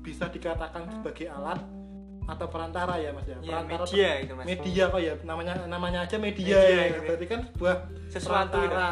bisa 0.00 0.28
dikatakan 0.28 0.86
sebagai 0.92 1.28
alat 1.28 1.60
atau 2.28 2.46
perantara 2.46 3.00
ya 3.00 3.10
Mas 3.10 3.26
ya. 3.26 3.40
ya, 3.40 3.64
Perantara 3.64 3.84
media 3.84 4.10
itu 4.22 4.32
mas 4.36 4.44
media 4.46 4.84
kok 4.86 5.00
ya 5.02 5.14
namanya 5.24 5.52
namanya 5.66 5.98
aja 6.06 6.16
media, 6.16 6.56
Media, 6.56 6.68
ya. 6.68 6.84
gitu. 6.94 7.00
berarti 7.08 7.26
kan 7.26 7.40
sebuah 7.56 7.76
Sesuatu 8.06 8.54
perantara 8.54 8.88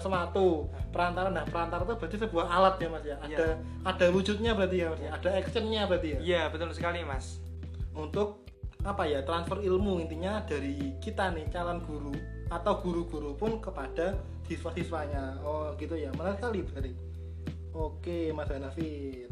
sesuatu. 0.00 0.70
Perantara 0.94 1.28
nah 1.28 1.44
perantara 1.44 1.84
itu 1.84 1.94
berarti 1.98 2.16
sebuah 2.22 2.46
alat 2.48 2.74
ya 2.80 2.88
mas 2.88 3.04
ya? 3.04 3.16
Iya. 3.22 3.36
ada 3.36 3.46
ada 3.86 4.06
wujudnya 4.14 4.52
berarti 4.54 4.76
ya 4.82 4.86
mas 4.90 5.00
ya? 5.02 5.10
Ada 5.14 5.28
actionnya 5.38 5.82
berarti 5.86 6.08
ya? 6.08 6.18
Iya 6.22 6.42
betul 6.50 6.70
sekali 6.74 7.02
mas. 7.04 7.42
Untuk 7.94 8.46
apa 8.86 9.04
ya 9.04 9.26
transfer 9.26 9.58
ilmu 9.58 9.98
intinya 9.98 10.42
dari 10.46 10.94
kita 11.02 11.34
nih 11.34 11.50
calon 11.50 11.82
guru 11.82 12.14
atau 12.48 12.80
guru-guru 12.80 13.34
pun 13.36 13.58
kepada 13.58 14.16
siswa-siswanya. 14.46 15.42
Oh 15.44 15.74
gitu 15.76 15.98
ya. 15.98 16.14
Menarik 16.14 16.40
sekali 16.40 16.58
berarti. 16.64 16.92
Oke 17.74 18.32
mas 18.32 18.48
Hanafid 18.48 19.28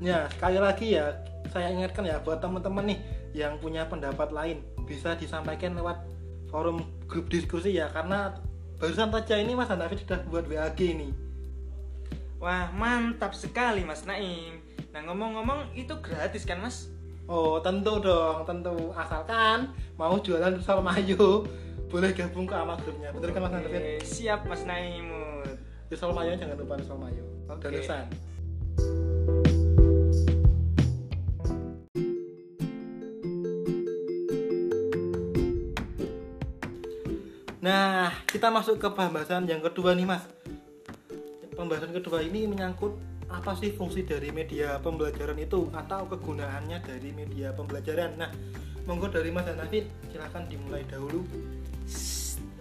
ya 0.00 0.28
sekali 0.28 0.58
lagi 0.60 0.86
ya 0.96 1.16
saya 1.48 1.72
ingatkan 1.72 2.04
ya 2.04 2.20
buat 2.20 2.40
teman-teman 2.44 2.92
nih 2.92 2.98
yang 3.32 3.56
punya 3.56 3.88
pendapat 3.88 4.28
lain 4.32 4.60
bisa 4.84 5.16
disampaikan 5.16 5.72
lewat 5.76 6.04
forum 6.52 6.84
grup 7.08 7.32
diskusi 7.32 7.76
ya 7.76 7.88
karena 7.92 8.36
barusan 8.76 9.08
saja 9.08 9.34
ini 9.40 9.52
mas 9.56 9.72
Hanafid 9.72 10.04
sudah 10.04 10.20
buat 10.28 10.44
WAG 10.48 10.80
nih 10.80 11.12
wah 12.36 12.68
mantap 12.76 13.32
sekali 13.32 13.82
mas 13.82 14.04
Naim 14.04 14.60
nah 14.92 15.00
ngomong-ngomong 15.04 15.72
itu 15.76 15.92
gratis 16.00 16.44
kan 16.44 16.60
mas 16.60 16.92
Oh 17.26 17.58
tentu 17.58 17.98
dong, 17.98 18.46
tentu 18.46 18.94
asalkan 18.94 19.74
mau 19.98 20.14
jualan 20.22 20.54
risol 20.54 20.78
mayo 20.78 21.42
boleh 21.90 22.14
gabung 22.14 22.46
ke 22.46 22.54
ama 22.54 22.78
grupnya, 22.78 23.10
betul 23.10 23.34
kan 23.34 23.42
Mas 23.42 23.52
Hanafid? 23.58 23.82
Oke, 23.82 23.98
siap 24.06 24.46
mas 24.46 24.62
Naimut 24.62 25.58
Risol 25.86 26.10
mayo 26.14 26.34
jangan 26.34 26.58
lupa 26.58 26.74
risol 26.78 26.98
mayo. 26.98 27.22
Oke. 27.46 27.66
Danusan. 27.70 28.06
Nah, 37.66 38.14
kita 38.30 38.46
masuk 38.46 38.78
ke 38.78 38.86
pembahasan 38.94 39.42
yang 39.50 39.58
kedua 39.58 39.90
nih 39.98 40.06
Mas. 40.06 40.22
Pembahasan 41.50 41.90
kedua 41.90 42.22
ini 42.22 42.46
menyangkut 42.46 42.94
apa 43.26 43.58
sih 43.58 43.74
fungsi 43.74 44.06
dari 44.06 44.30
media 44.30 44.78
pembelajaran 44.78 45.34
itu 45.34 45.66
atau 45.74 46.06
kegunaannya 46.06 46.78
dari 46.78 47.10
media 47.10 47.50
pembelajaran. 47.50 48.14
Nah, 48.22 48.30
monggo 48.86 49.10
dari 49.10 49.34
Mas 49.34 49.50
Hanafid 49.50 49.90
silahkan 50.14 50.46
dimulai 50.46 50.86
dahulu. 50.86 51.26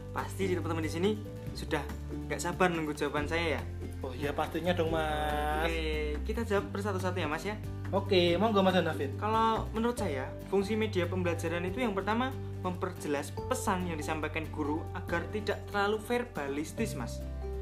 Pasti 0.09 0.57
teman-teman 0.57 0.81
di 0.81 0.89
sini 0.89 1.09
sudah 1.53 1.85
nggak 2.25 2.41
sabar 2.41 2.73
nunggu 2.73 2.91
jawaban 2.97 3.29
saya 3.29 3.59
ya 3.59 3.61
Oh 4.01 4.11
iya 4.11 4.33
pastinya 4.33 4.73
dong 4.73 4.89
Mas. 4.89 5.69
Oke, 5.69 6.17
kita 6.25 6.41
jawab 6.43 6.67
persatu-satu 6.73 7.15
ya 7.15 7.29
mas 7.29 7.45
ya 7.45 7.55
Oke, 7.93 8.33
monggo 8.41 8.65
Mas 8.65 8.73
Hanafid. 8.73 9.13
Kalau 9.21 9.69
menurut 9.71 9.95
saya, 9.95 10.25
fungsi 10.49 10.73
media 10.73 11.05
pembelajaran 11.05 11.63
itu 11.69 11.79
yang 11.79 11.93
pertama 11.93 12.33
memperjelas 12.65 13.29
pesan 13.45 13.85
yang 13.85 13.95
disampaikan 13.95 14.49
guru 14.49 14.81
agar 14.91 15.21
tidak 15.29 15.61
terlalu 15.69 16.01
verbalistis, 16.01 16.97
mas. 16.97 17.21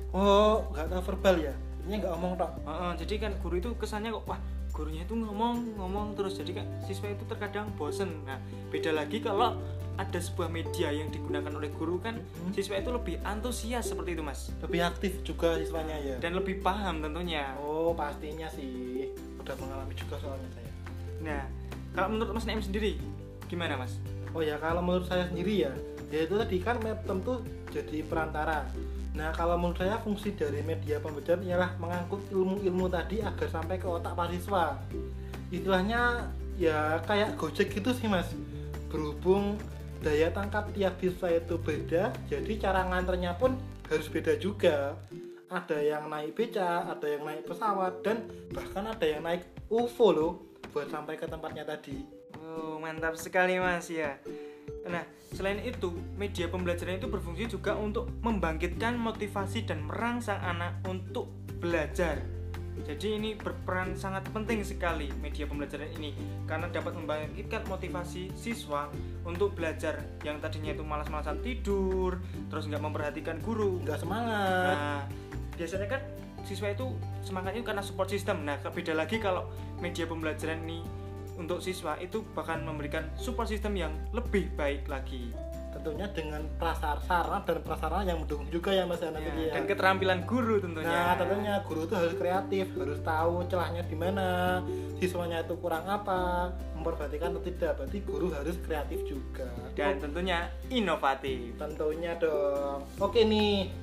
Oh, 0.10 0.64
nggak 0.72 0.88
tahu 0.88 1.02
verbal 1.12 1.36
ya? 1.42 1.54
Ini 1.84 2.00
nggak 2.00 2.12
ngomong 2.16 2.34
tok. 2.38 2.52
Heeh, 2.64 2.92
jadi 3.04 3.14
kan 3.20 3.32
guru 3.38 3.56
itu 3.58 3.70
kesannya 3.76 4.10
kok 4.10 4.24
wah 4.26 4.40
gurunya 4.74 5.06
itu 5.06 5.14
ngomong 5.14 5.78
ngomong 5.78 6.18
terus 6.18 6.34
jadi 6.34 6.58
kan 6.58 6.68
siswa 6.82 7.06
itu 7.08 7.22
terkadang 7.26 7.70
bosen. 7.76 8.24
Nah 8.24 8.40
beda 8.70 8.90
lagi 8.90 9.20
kalau 9.20 9.54
ada 9.94 10.18
sebuah 10.18 10.50
media 10.50 10.90
yang 10.90 11.14
digunakan 11.14 11.52
oleh 11.52 11.70
guru 11.70 12.02
kan 12.02 12.18
Hmm. 12.18 12.50
siswa 12.50 12.74
itu 12.76 12.90
lebih 12.90 13.22
antusias 13.22 13.86
seperti 13.86 14.18
itu 14.18 14.26
mas 14.26 14.50
Lebih 14.66 14.82
aktif 14.82 15.22
juga 15.22 15.54
siswanya 15.56 15.94
ya. 16.00 16.16
dan 16.18 16.34
lebih 16.34 16.58
paham 16.58 16.98
tentunya. 17.00 17.54
Oh, 17.60 17.94
pastinya 17.94 18.50
sih. 18.50 19.14
Udah 19.38 19.54
mengalami 19.62 19.94
juga 19.94 20.18
soalnya 20.18 20.50
saya. 20.50 20.72
Nah 21.22 21.42
kalau 21.94 22.10
menurut 22.10 22.34
mas 22.34 22.46
Naim 22.48 22.58
sendiri 22.58 22.98
gimana 23.46 23.78
mas? 23.78 24.02
Oh 24.34 24.42
ya, 24.42 24.58
kalau 24.58 24.82
menurut 24.82 25.06
saya 25.06 25.30
sendiri 25.30 25.70
ya, 25.70 25.74
ya 26.10 26.26
itu 26.26 26.34
tadi 26.34 26.58
kan 26.58 26.82
Maptem 26.82 27.22
tuh 27.22 27.46
jadi 27.70 28.02
perantara. 28.02 28.66
Nah, 29.14 29.30
kalau 29.38 29.62
menurut 29.62 29.78
saya 29.78 30.02
fungsi 30.02 30.34
dari 30.34 30.66
media 30.66 30.98
pembelajaran 30.98 31.46
ialah 31.46 31.78
mengangkut 31.78 32.26
ilmu-ilmu 32.34 32.90
tadi 32.90 33.22
agar 33.22 33.46
sampai 33.46 33.78
ke 33.78 33.86
otak 33.86 34.18
para 34.18 34.34
siswa. 34.34 34.82
Istilahnya 35.54 36.34
ya 36.58 36.98
kayak 37.06 37.38
Gojek 37.38 37.78
gitu 37.78 37.94
sih, 37.94 38.10
Mas. 38.10 38.26
Berhubung 38.90 39.62
daya 40.02 40.34
tangkap 40.34 40.66
tiap 40.74 40.98
siswa 40.98 41.30
itu 41.30 41.62
beda, 41.62 42.10
jadi 42.26 42.54
cara 42.58 42.90
nganternya 42.90 43.38
pun 43.38 43.54
harus 43.86 44.10
beda 44.10 44.34
juga. 44.42 44.98
Ada 45.54 45.78
yang 45.78 46.10
naik 46.10 46.34
beca, 46.34 46.90
ada 46.90 47.06
yang 47.06 47.22
naik 47.30 47.46
pesawat, 47.46 48.02
dan 48.02 48.26
bahkan 48.50 48.90
ada 48.90 49.06
yang 49.06 49.22
naik 49.22 49.46
UFO 49.70 50.10
loh 50.10 50.34
buat 50.74 50.90
sampai 50.90 51.16
ke 51.16 51.30
tempatnya 51.30 51.64
tadi. 51.64 52.02
Oh, 52.42 52.82
mantap 52.82 53.14
sekali 53.16 53.62
Mas 53.62 53.88
ya. 53.94 54.18
Nah, 54.90 55.06
selain 55.32 55.62
itu, 55.64 55.94
media 56.20 56.50
pembelajaran 56.50 57.00
itu 57.00 57.08
berfungsi 57.08 57.48
juga 57.48 57.78
untuk 57.78 58.10
membangkitkan 58.26 58.98
motivasi 59.00 59.64
dan 59.64 59.86
merangsang 59.86 60.42
anak 60.44 60.82
untuk 60.90 61.32
belajar. 61.62 62.20
Jadi 62.84 63.22
ini 63.22 63.30
berperan 63.38 63.94
sangat 63.94 64.26
penting 64.34 64.66
sekali 64.66 65.08
media 65.22 65.46
pembelajaran 65.46 65.94
ini 65.94 66.12
karena 66.50 66.68
dapat 66.74 66.98
membangkitkan 66.98 67.70
motivasi 67.70 68.34
siswa 68.34 68.90
untuk 69.24 69.54
belajar 69.54 70.02
yang 70.26 70.42
tadinya 70.42 70.74
itu 70.74 70.82
malas-malasan 70.82 71.38
tidur, 71.46 72.18
terus 72.50 72.66
nggak 72.66 72.82
memperhatikan 72.82 73.38
guru. 73.46 73.78
Nggak 73.86 74.02
semangat. 74.02 74.76
Nah, 74.76 75.02
biasanya 75.54 75.88
kan 75.88 76.02
siswa 76.44 76.70
itu 76.70 76.92
semangatnya 77.24 77.64
karena 77.64 77.82
support 77.82 78.08
system. 78.08 78.44
Nah, 78.44 78.60
beda 78.60 78.94
lagi 78.94 79.18
kalau 79.18 79.48
media 79.80 80.04
pembelajaran 80.04 80.64
ini 80.64 80.84
untuk 81.34 81.60
siswa 81.60 81.98
itu 81.98 82.22
bahkan 82.32 82.62
memberikan 82.62 83.10
support 83.18 83.50
system 83.50 83.74
yang 83.74 83.94
lebih 84.12 84.52
baik 84.54 84.86
lagi. 84.86 85.34
tentunya 85.74 86.06
dengan 86.14 86.46
prasarana 86.62 87.42
dan 87.42 87.58
prasarana 87.66 88.06
yang 88.06 88.22
mendukung 88.22 88.46
juga 88.54 88.70
ya 88.70 88.86
mas 88.86 89.02
Ya, 89.02 89.10
ya. 89.10 89.58
dan 89.58 89.66
keterampilan 89.66 90.22
guru 90.22 90.62
tentunya. 90.62 90.86
nah 90.86 91.18
tentunya 91.18 91.66
guru 91.66 91.90
itu 91.90 91.98
harus 91.98 92.14
kreatif 92.14 92.66
harus 92.78 93.02
tahu 93.02 93.42
celahnya 93.50 93.82
di 93.82 93.98
mana 93.98 94.62
siswanya 95.02 95.42
itu 95.42 95.58
kurang 95.58 95.90
apa 95.90 96.54
memperhatikan 96.78 97.34
atau 97.34 97.42
tidak 97.42 97.74
berarti 97.82 98.00
guru 98.06 98.30
harus 98.30 98.54
kreatif 98.62 99.02
juga 99.02 99.50
dan 99.74 99.98
tentunya 99.98 100.46
inovatif. 100.70 101.58
tentunya 101.58 102.22
dong 102.22 102.86
oke 103.02 103.18
nih 103.26 103.74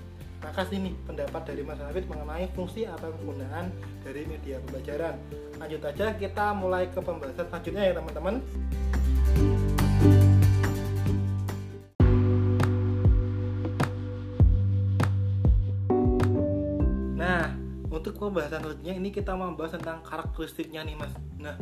makasih 0.40 0.80
nih 0.80 0.94
pendapat 1.04 1.42
dari 1.52 1.62
Mas 1.62 1.80
Hafid 1.84 2.08
mengenai 2.08 2.48
fungsi 2.56 2.88
atau 2.88 3.12
penggunaan 3.12 3.68
dari 4.00 4.24
media 4.24 4.56
pembelajaran 4.64 5.14
lanjut 5.60 5.82
aja 5.84 6.16
kita 6.16 6.56
mulai 6.56 6.88
ke 6.88 7.00
pembahasan 7.00 7.46
selanjutnya 7.52 7.82
ya 7.84 7.92
teman-teman 8.00 8.34
Nah, 17.20 17.52
untuk 17.92 18.16
pembahasan 18.16 18.64
selanjutnya 18.64 18.96
ini 18.96 19.12
kita 19.12 19.36
mau 19.36 19.52
membahas 19.52 19.76
tentang 19.76 20.00
karakteristiknya 20.00 20.80
nih 20.88 20.96
mas. 20.96 21.12
Nah, 21.36 21.52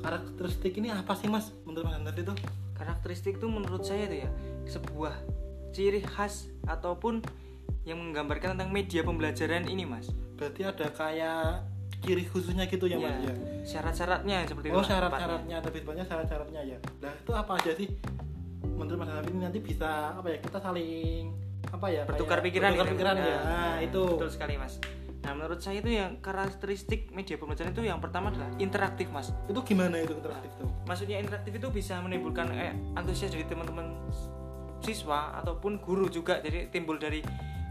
karakteristik 0.00 0.80
ini 0.80 0.88
apa 0.88 1.12
sih 1.12 1.28
mas 1.28 1.52
menurut 1.68 1.92
mas 1.92 2.00
Hafid 2.00 2.24
itu? 2.24 2.34
Karakteristik 2.72 3.36
itu 3.36 3.46
menurut 3.52 3.84
saya 3.84 4.08
itu 4.08 4.24
ya 4.24 4.30
sebuah 4.64 5.12
ciri 5.76 6.00
khas 6.00 6.48
ataupun 6.64 7.20
yang 7.84 8.00
menggambarkan 8.00 8.56
tentang 8.56 8.72
media 8.72 9.00
pembelajaran 9.04 9.68
ini, 9.68 9.84
Mas. 9.84 10.08
Berarti 10.40 10.60
ada 10.64 10.86
kayak 10.90 11.68
ciri 12.04 12.24
khususnya 12.28 12.68
gitu 12.68 12.84
ya, 12.84 13.00
Ya, 13.00 13.08
mas 13.08 13.16
ya? 13.24 13.34
Syarat-syaratnya 13.64 14.44
seperti 14.44 14.68
itu. 14.68 14.76
Oh 14.76 14.84
syarat-syaratnya 14.84 15.56
lebih 15.64 15.82
banyak 15.88 16.04
syarat-syaratnya 16.04 16.60
ya. 16.64 16.78
Nah 17.00 17.12
itu 17.16 17.32
apa 17.32 17.52
aja 17.56 17.72
sih? 17.72 17.88
Menurut 18.64 18.98
Mas 19.00 19.08
Hafid 19.08 19.32
ini 19.32 19.40
nanti 19.40 19.60
bisa 19.64 20.12
apa 20.12 20.28
ya 20.28 20.38
kita 20.42 20.58
saling 20.60 21.32
apa 21.72 21.86
ya? 21.90 22.02
bertukar 22.04 22.38
kayak 22.38 22.46
pikiran 22.50 22.70
bertukar 22.76 22.86
gitu. 22.86 22.94
pikiran 22.96 23.16
ya. 23.16 23.24
Nah, 23.24 23.38
Nah 23.44 23.76
itu 23.80 24.02
betul 24.04 24.30
sekali 24.30 24.54
mas 24.60 24.74
nah 25.24 25.32
menurut 25.32 25.56
saya 25.56 25.80
itu 25.80 25.88
yang 25.88 26.20
karakteristik 26.20 27.08
media 27.08 27.40
pembelajaran 27.40 27.72
itu 27.72 27.80
yang 27.88 27.96
pertama 27.96 28.28
adalah 28.28 28.52
interaktif 28.60 29.08
mas 29.08 29.32
itu 29.48 29.56
gimana 29.64 29.96
itu 29.96 30.12
interaktif 30.12 30.52
tuh? 30.60 30.68
maksudnya 30.84 31.16
interaktif 31.16 31.52
itu 31.56 31.68
bisa 31.72 31.96
menimbulkan 32.04 32.52
eh, 32.52 32.76
antusias 32.92 33.32
dari 33.32 33.48
teman-teman 33.48 33.88
siswa 34.84 35.32
ataupun 35.40 35.80
guru 35.80 36.12
juga 36.12 36.44
jadi 36.44 36.68
timbul 36.68 37.00
dari 37.00 37.24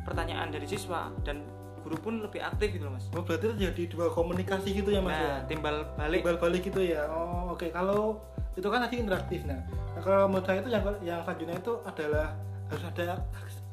pertanyaan 0.04 0.52
dari 0.52 0.68
siswa 0.68 1.10
dan 1.24 1.44
guru 1.84 2.00
pun 2.00 2.14
lebih 2.24 2.40
aktif 2.40 2.80
gitu 2.80 2.88
loh 2.88 2.96
mas. 2.96 3.12
Oh 3.12 3.24
berarti 3.28 3.52
terjadi 3.52 3.84
dua 3.92 4.08
komunikasi 4.16 4.72
gitu 4.72 4.90
ya 4.96 5.04
mas 5.04 5.20
ya? 5.20 5.20
nah 5.20 5.40
timbal 5.48 5.76
balik. 6.00 6.20
Timbal 6.24 6.38
balik 6.40 6.62
gitu 6.64 6.80
ya. 6.80 7.04
Oh 7.12 7.52
oke. 7.52 7.68
Kalau 7.76 8.24
itu 8.56 8.68
kan 8.70 8.86
tadi 8.86 9.02
interaktif 9.02 9.42
nah, 9.50 9.58
nah 9.98 10.02
kalau 10.06 10.30
menurut 10.30 10.46
saya 10.46 10.62
itu 10.62 10.70
yang 10.70 10.84
yang 11.02 11.20
selanjutnya 11.26 11.58
itu 11.58 11.74
adalah 11.90 12.28
harus 12.70 12.84
ada 12.86 13.06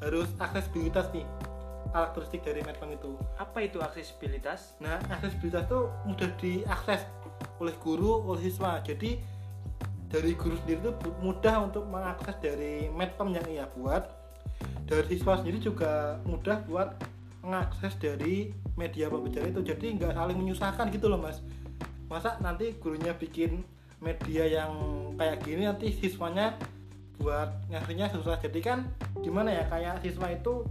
harus 0.01 0.29
aksesibilitas 0.41 1.05
nih 1.13 1.25
karakteristik 1.91 2.41
dari 2.43 2.59
Medpam 2.63 2.91
itu. 2.91 3.15
Apa 3.39 3.63
itu 3.63 3.77
aksesibilitas? 3.79 4.75
Nah 4.83 4.99
aksesibilitas 5.07 5.69
itu 5.71 5.79
mudah 6.07 6.29
diakses 6.39 7.01
oleh 7.61 7.75
guru 7.79 8.25
oleh 8.27 8.41
siswa. 8.43 8.79
Jadi 8.83 9.21
dari 10.11 10.35
guru 10.35 10.59
sendiri 10.59 10.79
itu 10.83 10.91
mudah 11.23 11.63
untuk 11.63 11.87
mengakses 11.87 12.35
dari 12.43 12.91
Medpam 12.91 13.31
yang 13.31 13.47
ia 13.47 13.65
buat 13.71 14.20
dari 14.91 15.15
siswa 15.15 15.39
sendiri 15.39 15.63
juga 15.63 16.19
mudah 16.27 16.67
buat 16.67 16.99
mengakses 17.41 17.95
dari 17.97 18.51
media 18.75 19.07
pembelajaran 19.07 19.55
itu. 19.55 19.61
Jadi 19.63 19.85
nggak 19.95 20.13
saling 20.19 20.37
menyusahkan 20.37 20.91
gitu 20.91 21.07
loh 21.07 21.15
mas. 21.15 21.39
Masa 22.11 22.35
nanti 22.43 22.75
gurunya 22.75 23.15
bikin 23.15 23.63
media 24.03 24.43
yang 24.45 24.71
kayak 25.15 25.39
gini 25.47 25.63
nanti 25.63 25.95
siswanya 25.95 26.59
buat 27.23 27.55
ngasihnya 27.71 28.11
susah. 28.11 28.35
Jadi 28.43 28.59
kan 28.59 28.91
gimana 29.23 29.53
ya 29.55 29.63
kayak 29.71 30.03
siswa 30.03 30.27
itu 30.27 30.67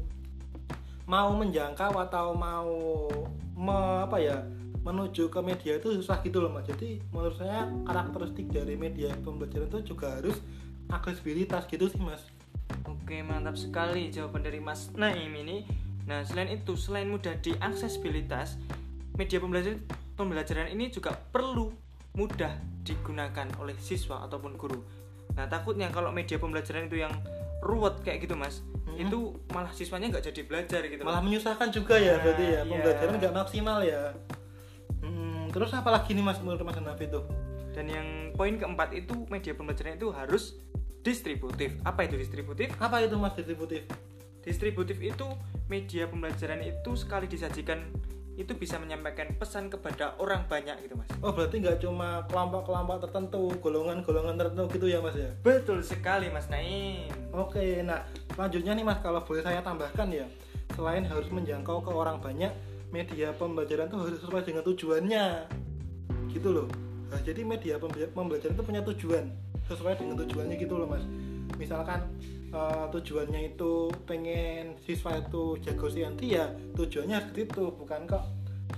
mau 1.09 1.33
menjangkau 1.35 1.97
atau 1.97 2.37
mau 2.37 2.71
me, 3.57 4.05
apa 4.05 4.21
ya 4.21 4.45
menuju 4.81 5.29
ke 5.29 5.41
media 5.41 5.81
itu 5.81 5.97
susah 5.97 6.21
gitu 6.21 6.45
loh 6.45 6.53
mas. 6.53 6.69
Jadi 6.69 7.01
menurut 7.09 7.41
saya 7.41 7.73
karakteristik 7.89 8.53
dari 8.53 8.77
media 8.77 9.17
pembelajaran 9.25 9.73
itu 9.73 9.97
juga 9.97 10.21
harus 10.21 10.37
aksesibilitas 10.93 11.65
gitu 11.71 11.89
sih 11.89 12.03
mas 12.03 12.21
Oke 12.87 13.23
mantap 13.27 13.59
sekali 13.59 14.09
jawaban 14.11 14.43
dari 14.47 14.63
Mas 14.63 14.91
Naim 14.95 15.33
ini 15.35 15.67
Nah 16.07 16.23
selain 16.27 16.51
itu 16.51 16.75
selain 16.75 17.07
mudah 17.11 17.37
diaksesibilitas 17.39 18.59
Media 19.19 19.39
pembelajaran, 19.43 19.79
pembelajaran 20.17 20.69
ini 20.73 20.89
juga 20.89 21.15
perlu 21.15 21.71
mudah 22.15 22.51
digunakan 22.83 23.47
oleh 23.63 23.77
siswa 23.79 24.25
ataupun 24.27 24.55
guru 24.59 24.81
Nah 25.35 25.47
takutnya 25.47 25.91
kalau 25.95 26.11
media 26.11 26.39
pembelajaran 26.39 26.91
itu 26.91 27.03
yang 27.03 27.13
ruwet 27.63 28.01
kayak 28.03 28.25
gitu 28.27 28.35
mas 28.35 28.65
hmm. 28.89 28.97
Itu 29.07 29.39
malah 29.53 29.71
siswanya 29.71 30.11
nggak 30.17 30.33
jadi 30.33 30.41
belajar 30.47 30.81
gitu 30.89 31.03
Malah 31.07 31.23
menyusahkan 31.23 31.69
juga 31.71 32.01
ya 32.01 32.19
nah, 32.19 32.23
berarti 32.25 32.45
ya 32.45 32.51
iya. 32.51 32.61
Pembelajaran 32.67 33.15
nggak 33.21 33.35
maksimal 33.37 33.79
ya 33.85 34.03
hmm, 35.05 35.55
Terus 35.55 35.71
apa 35.77 35.91
lagi 35.93 36.11
nih 36.17 36.25
mas 36.25 36.39
menurut 36.41 36.63
mas 36.65 36.79
Nafi 36.79 37.07
itu? 37.07 37.21
Dan 37.71 37.87
yang 37.87 38.09
poin 38.35 38.59
keempat 38.59 38.91
itu 38.97 39.15
media 39.31 39.55
pembelajaran 39.55 39.95
itu 39.95 40.11
harus 40.11 40.59
distributif. 41.01 41.77
Apa 41.85 42.05
itu 42.05 42.17
distributif? 42.21 42.73
Apa 42.81 43.01
itu 43.01 43.17
Mas 43.17 43.37
distributif? 43.37 43.85
Distributif 44.41 44.97
itu 45.01 45.27
media 45.69 46.09
pembelajaran 46.09 46.65
itu 46.65 46.97
sekali 46.97 47.29
disajikan 47.29 47.79
itu 48.41 48.57
bisa 48.57 48.81
menyampaikan 48.81 49.37
pesan 49.37 49.69
kepada 49.69 50.17
orang 50.17 50.49
banyak 50.49 50.73
gitu 50.81 50.97
mas. 50.97 51.13
Oh 51.21 51.29
berarti 51.29 51.61
nggak 51.61 51.85
cuma 51.85 52.25
kelompok-kelompok 52.25 53.05
tertentu 53.05 53.53
golongan-golongan 53.61 54.41
tertentu 54.41 54.65
gitu 54.73 54.87
ya 54.89 55.05
mas 55.05 55.13
ya? 55.13 55.29
Betul 55.45 55.85
sekali 55.85 56.33
mas 56.33 56.49
Naim. 56.49 57.13
Oke 57.37 57.85
nah 57.85 58.01
selanjutnya 58.33 58.73
nih 58.73 58.85
mas 58.89 58.97
kalau 59.05 59.21
boleh 59.21 59.45
saya 59.45 59.61
tambahkan 59.61 60.09
ya. 60.09 60.25
Selain 60.73 61.05
harus 61.05 61.29
menjangkau 61.29 61.85
ke 61.85 61.93
orang 61.93 62.17
banyak 62.17 62.49
media 62.89 63.29
pembelajaran 63.37 63.93
itu 63.93 63.97
harus 64.01 64.17
sesuai 64.25 64.43
dengan 64.49 64.65
tujuannya. 64.65 65.27
Gitu 66.33 66.49
loh. 66.49 66.69
Nah, 67.13 67.21
jadi 67.27 67.43
media 67.45 67.77
pembelajaran 68.15 68.55
itu 68.57 68.65
punya 68.65 68.81
tujuan 68.87 69.50
sesuai 69.69 69.99
dengan 70.01 70.17
tujuannya 70.25 70.57
gitu 70.57 70.75
loh 70.79 70.89
mas. 70.89 71.05
Misalkan 71.59 72.07
uh, 72.55 72.87
tujuannya 72.91 73.55
itu 73.55 73.91
pengen 74.07 74.79
siswa 74.85 75.19
itu 75.19 75.59
jago 75.63 75.87
sianti 75.91 76.39
ya 76.39 76.51
tujuannya 76.75 77.17
seperti 77.21 77.41
itu 77.51 77.65
bukan 77.75 78.07
kok 78.07 78.25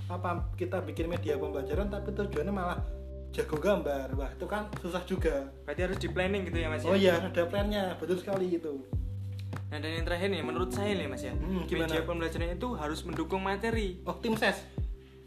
apa 0.09 0.51
kita 0.59 0.81
bikin 0.83 1.07
media 1.07 1.37
pembelajaran 1.39 1.87
tapi 1.89 2.11
tujuannya 2.11 2.53
malah 2.53 2.79
jago 3.33 3.57
gambar. 3.57 4.13
Wah 4.13 4.29
itu 4.33 4.45
kan 4.45 4.69
susah 4.81 5.01
juga. 5.05 5.49
Berarti 5.65 5.81
harus 5.85 5.97
di 5.97 6.09
planning 6.09 6.49
gitu 6.49 6.57
ya 6.61 6.67
mas 6.69 6.85
ya? 6.85 6.89
oh 6.91 6.97
iya 6.97 7.15
ada 7.21 7.43
plannya. 7.49 7.97
Betul 7.97 8.19
sekali 8.21 8.49
gitu 8.53 9.03
nah 9.73 9.81
dan 9.81 9.89
yang 9.89 10.05
terakhir 10.05 10.29
nih 10.29 10.45
menurut 10.45 10.69
saya 10.69 10.93
nih 10.93 11.09
mas 11.09 11.25
ya. 11.25 11.33
Hmm, 11.33 11.65
media 11.65 12.05
pembelajaran 12.05 12.53
itu 12.53 12.69
harus 12.77 13.01
mendukung 13.09 13.41
materi. 13.41 14.05
Oh 14.05 14.13
tim 14.21 14.37
ses? 14.37 14.61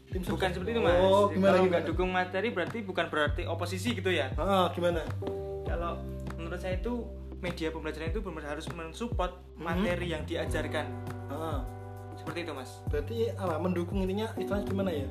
Tim 0.07 0.23
bukan 0.23 0.55
seperti 0.55 0.71
itu 0.71 0.79
mas. 0.79 1.03
Oh, 1.03 1.27
gimana, 1.27 1.59
kalau 1.59 1.67
nggak 1.67 1.83
dukung 1.83 2.09
materi 2.15 2.55
berarti 2.55 2.79
bukan 2.79 3.11
berarti 3.11 3.43
oposisi 3.43 3.91
gitu 3.91 4.07
ya? 4.07 4.31
Oh, 4.39 4.71
gimana 4.71 5.03
kalau 5.87 6.03
menurut 6.35 6.59
saya 6.59 6.75
itu 6.75 7.07
media 7.39 7.71
pembelajaran 7.71 8.11
itu 8.11 8.19
benar 8.19 8.43
harus 8.51 8.67
mensupport 8.75 9.31
hmm. 9.31 9.63
materi 9.63 10.11
yang 10.11 10.27
diajarkan. 10.27 10.85
Ah. 11.31 11.63
seperti 12.17 12.49
itu 12.49 12.51
mas. 12.51 12.81
Berarti 12.89 13.17
apa 13.37 13.55
mendukung 13.61 14.03
intinya 14.03 14.27
istilahnya 14.35 14.67
gimana 14.67 14.91
ya? 14.91 15.07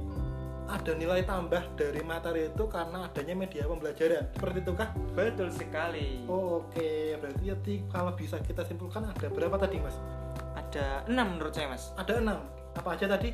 Ada 0.66 0.98
nilai 0.98 1.22
tambah 1.22 1.62
dari 1.78 2.02
materi 2.02 2.50
itu 2.50 2.66
karena 2.66 3.06
adanya 3.06 3.34
media 3.38 3.62
pembelajaran. 3.64 4.26
Seperti 4.34 4.58
itu 4.66 4.72
kah? 4.74 4.90
Betul 5.14 5.48
sekali. 5.54 6.26
Oh, 6.26 6.66
oke. 6.66 6.74
Okay. 6.74 7.14
berarti 7.22 7.42
jadi 7.54 7.74
kalau 7.88 8.12
bisa 8.18 8.42
kita 8.42 8.66
simpulkan 8.66 9.06
ada 9.06 9.30
berapa 9.30 9.54
tadi 9.54 9.78
mas? 9.78 9.94
Ada 10.58 11.06
enam 11.06 11.38
menurut 11.38 11.54
saya 11.54 11.70
mas. 11.70 11.94
Ada 11.94 12.18
enam. 12.18 12.42
Apa 12.74 12.98
aja 12.98 13.06
tadi? 13.06 13.30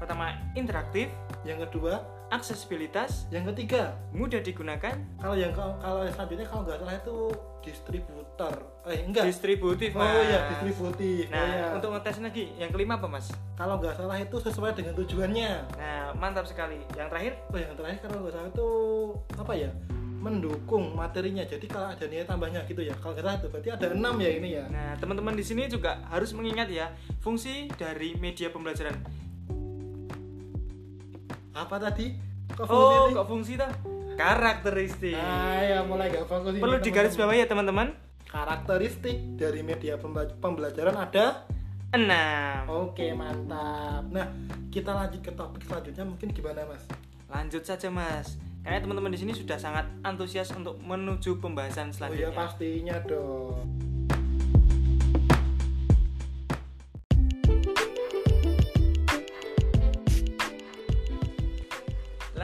Pertama 0.00 0.32
interaktif. 0.56 1.12
Yang 1.44 1.68
kedua 1.68 2.00
aksesibilitas. 2.30 3.26
Yang 3.28 3.52
ketiga. 3.54 3.98
Mudah 4.14 4.40
digunakan. 4.40 4.94
Kalau 5.18 5.36
yang 5.36 5.52
kalau 5.52 6.06
selanjutnya 6.06 6.46
kalau 6.46 6.62
nggak 6.64 6.78
salah 6.78 6.96
itu 6.96 7.16
distributor. 7.60 8.54
Eh 8.86 9.04
enggak. 9.04 9.28
Distributif 9.28 9.90
mas. 9.92 10.08
oh 10.08 10.22
iya 10.24 10.40
distributif. 10.54 11.28
Nah 11.28 11.42
oh, 11.42 11.46
iya. 11.50 11.66
untuk 11.76 11.90
ngetes 11.92 12.22
lagi 12.22 12.44
yang 12.56 12.70
kelima 12.72 12.96
apa 12.96 13.10
mas? 13.10 13.28
Kalau 13.58 13.76
nggak 13.82 13.94
salah 13.98 14.16
itu 14.16 14.36
sesuai 14.38 14.72
dengan 14.78 14.94
tujuannya. 14.96 15.52
Nah 15.76 16.14
mantap 16.16 16.46
sekali. 16.46 16.80
Yang 16.96 17.08
terakhir? 17.12 17.32
Oh 17.50 17.58
yang 17.58 17.74
terakhir 17.76 17.98
kalau 18.06 18.18
nggak 18.24 18.34
salah 18.38 18.48
itu 18.48 18.68
apa 19.36 19.52
ya? 19.58 19.70
Mendukung 20.20 20.94
materinya. 20.94 21.44
Jadi 21.44 21.66
kalau 21.66 21.90
ada 21.90 22.04
nilai 22.06 22.24
tambahnya 22.24 22.62
gitu 22.64 22.80
ya. 22.80 22.94
Kalau 23.02 23.12
kita 23.12 23.42
itu 23.42 23.48
berarti 23.50 23.68
ada 23.74 23.86
enam 23.92 24.14
ya 24.22 24.30
ini 24.30 24.48
ya? 24.56 24.64
Nah 24.70 24.94
teman-teman 24.96 25.34
di 25.34 25.44
sini 25.44 25.66
juga 25.66 26.00
harus 26.08 26.30
mengingat 26.32 26.70
ya 26.70 26.94
fungsi 27.20 27.68
dari 27.76 28.16
media 28.16 28.48
pembelajaran 28.48 29.20
apa 31.54 31.76
tadi? 31.82 32.14
Kok 32.50 32.66
fungsi 32.66 32.96
oh 32.98 33.06
kok 33.14 33.26
fungsi 33.30 33.52
tuh 33.58 33.70
karakteristik. 34.18 35.16
Ah 35.16 35.62
ya 35.62 35.78
mulai 35.86 36.10
gak 36.10 36.26
fokus 36.26 36.58
perlu 36.58 36.78
digaris 36.82 37.14
bawah 37.14 37.34
ya 37.34 37.46
teman-teman. 37.46 37.94
Karakteristik 38.30 39.38
dari 39.38 39.66
media 39.66 39.98
pembelajaran 40.38 40.94
ada 40.94 41.46
enam. 41.90 42.70
Oke 42.70 43.10
mantap. 43.14 44.06
Nah 44.10 44.30
kita 44.70 44.94
lanjut 44.94 45.22
ke 45.22 45.32
topik 45.34 45.66
selanjutnya. 45.66 46.06
Mungkin 46.06 46.30
gimana 46.30 46.62
mas? 46.66 46.86
Lanjut 47.26 47.66
saja 47.66 47.90
mas. 47.90 48.38
Karena 48.60 48.84
teman-teman 48.84 49.10
di 49.10 49.18
sini 49.18 49.32
sudah 49.32 49.56
sangat 49.56 49.88
antusias 50.04 50.52
untuk 50.52 50.78
menuju 50.84 51.40
pembahasan 51.40 51.90
selanjutnya. 51.90 52.30
Oh 52.30 52.34
ya 52.34 52.38
pastinya 52.38 52.96
dong. 53.02 53.89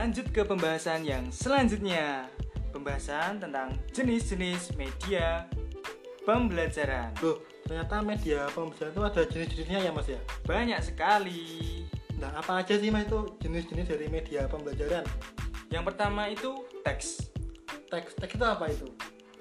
Lanjut 0.07 0.31
ke 0.31 0.47
pembahasan 0.47 1.03
yang 1.03 1.27
selanjutnya 1.35 2.31
Pembahasan 2.71 3.43
tentang 3.43 3.75
jenis-jenis 3.91 4.79
media 4.79 5.51
pembelajaran 6.23 7.11
Loh, 7.19 7.43
ternyata 7.67 8.07
media 8.07 8.47
pembelajaran 8.55 8.95
itu 8.95 9.03
ada 9.03 9.23
jenis-jenisnya 9.27 9.81
ya 9.83 9.91
mas 9.91 10.07
ya? 10.07 10.23
Banyak 10.47 10.79
sekali 10.79 11.83
Nah 12.23 12.39
apa 12.39 12.63
aja 12.63 12.79
sih 12.79 12.87
mas 12.95 13.03
itu 13.03 13.19
jenis-jenis 13.43 13.91
dari 13.91 14.07
media 14.07 14.47
pembelajaran? 14.47 15.03
Yang 15.75 15.85
pertama 15.91 16.31
itu 16.31 16.55
teks 16.87 17.27
Teks, 17.91 18.15
teks 18.15 18.39
itu 18.39 18.47
apa 18.47 18.71
itu? 18.71 18.87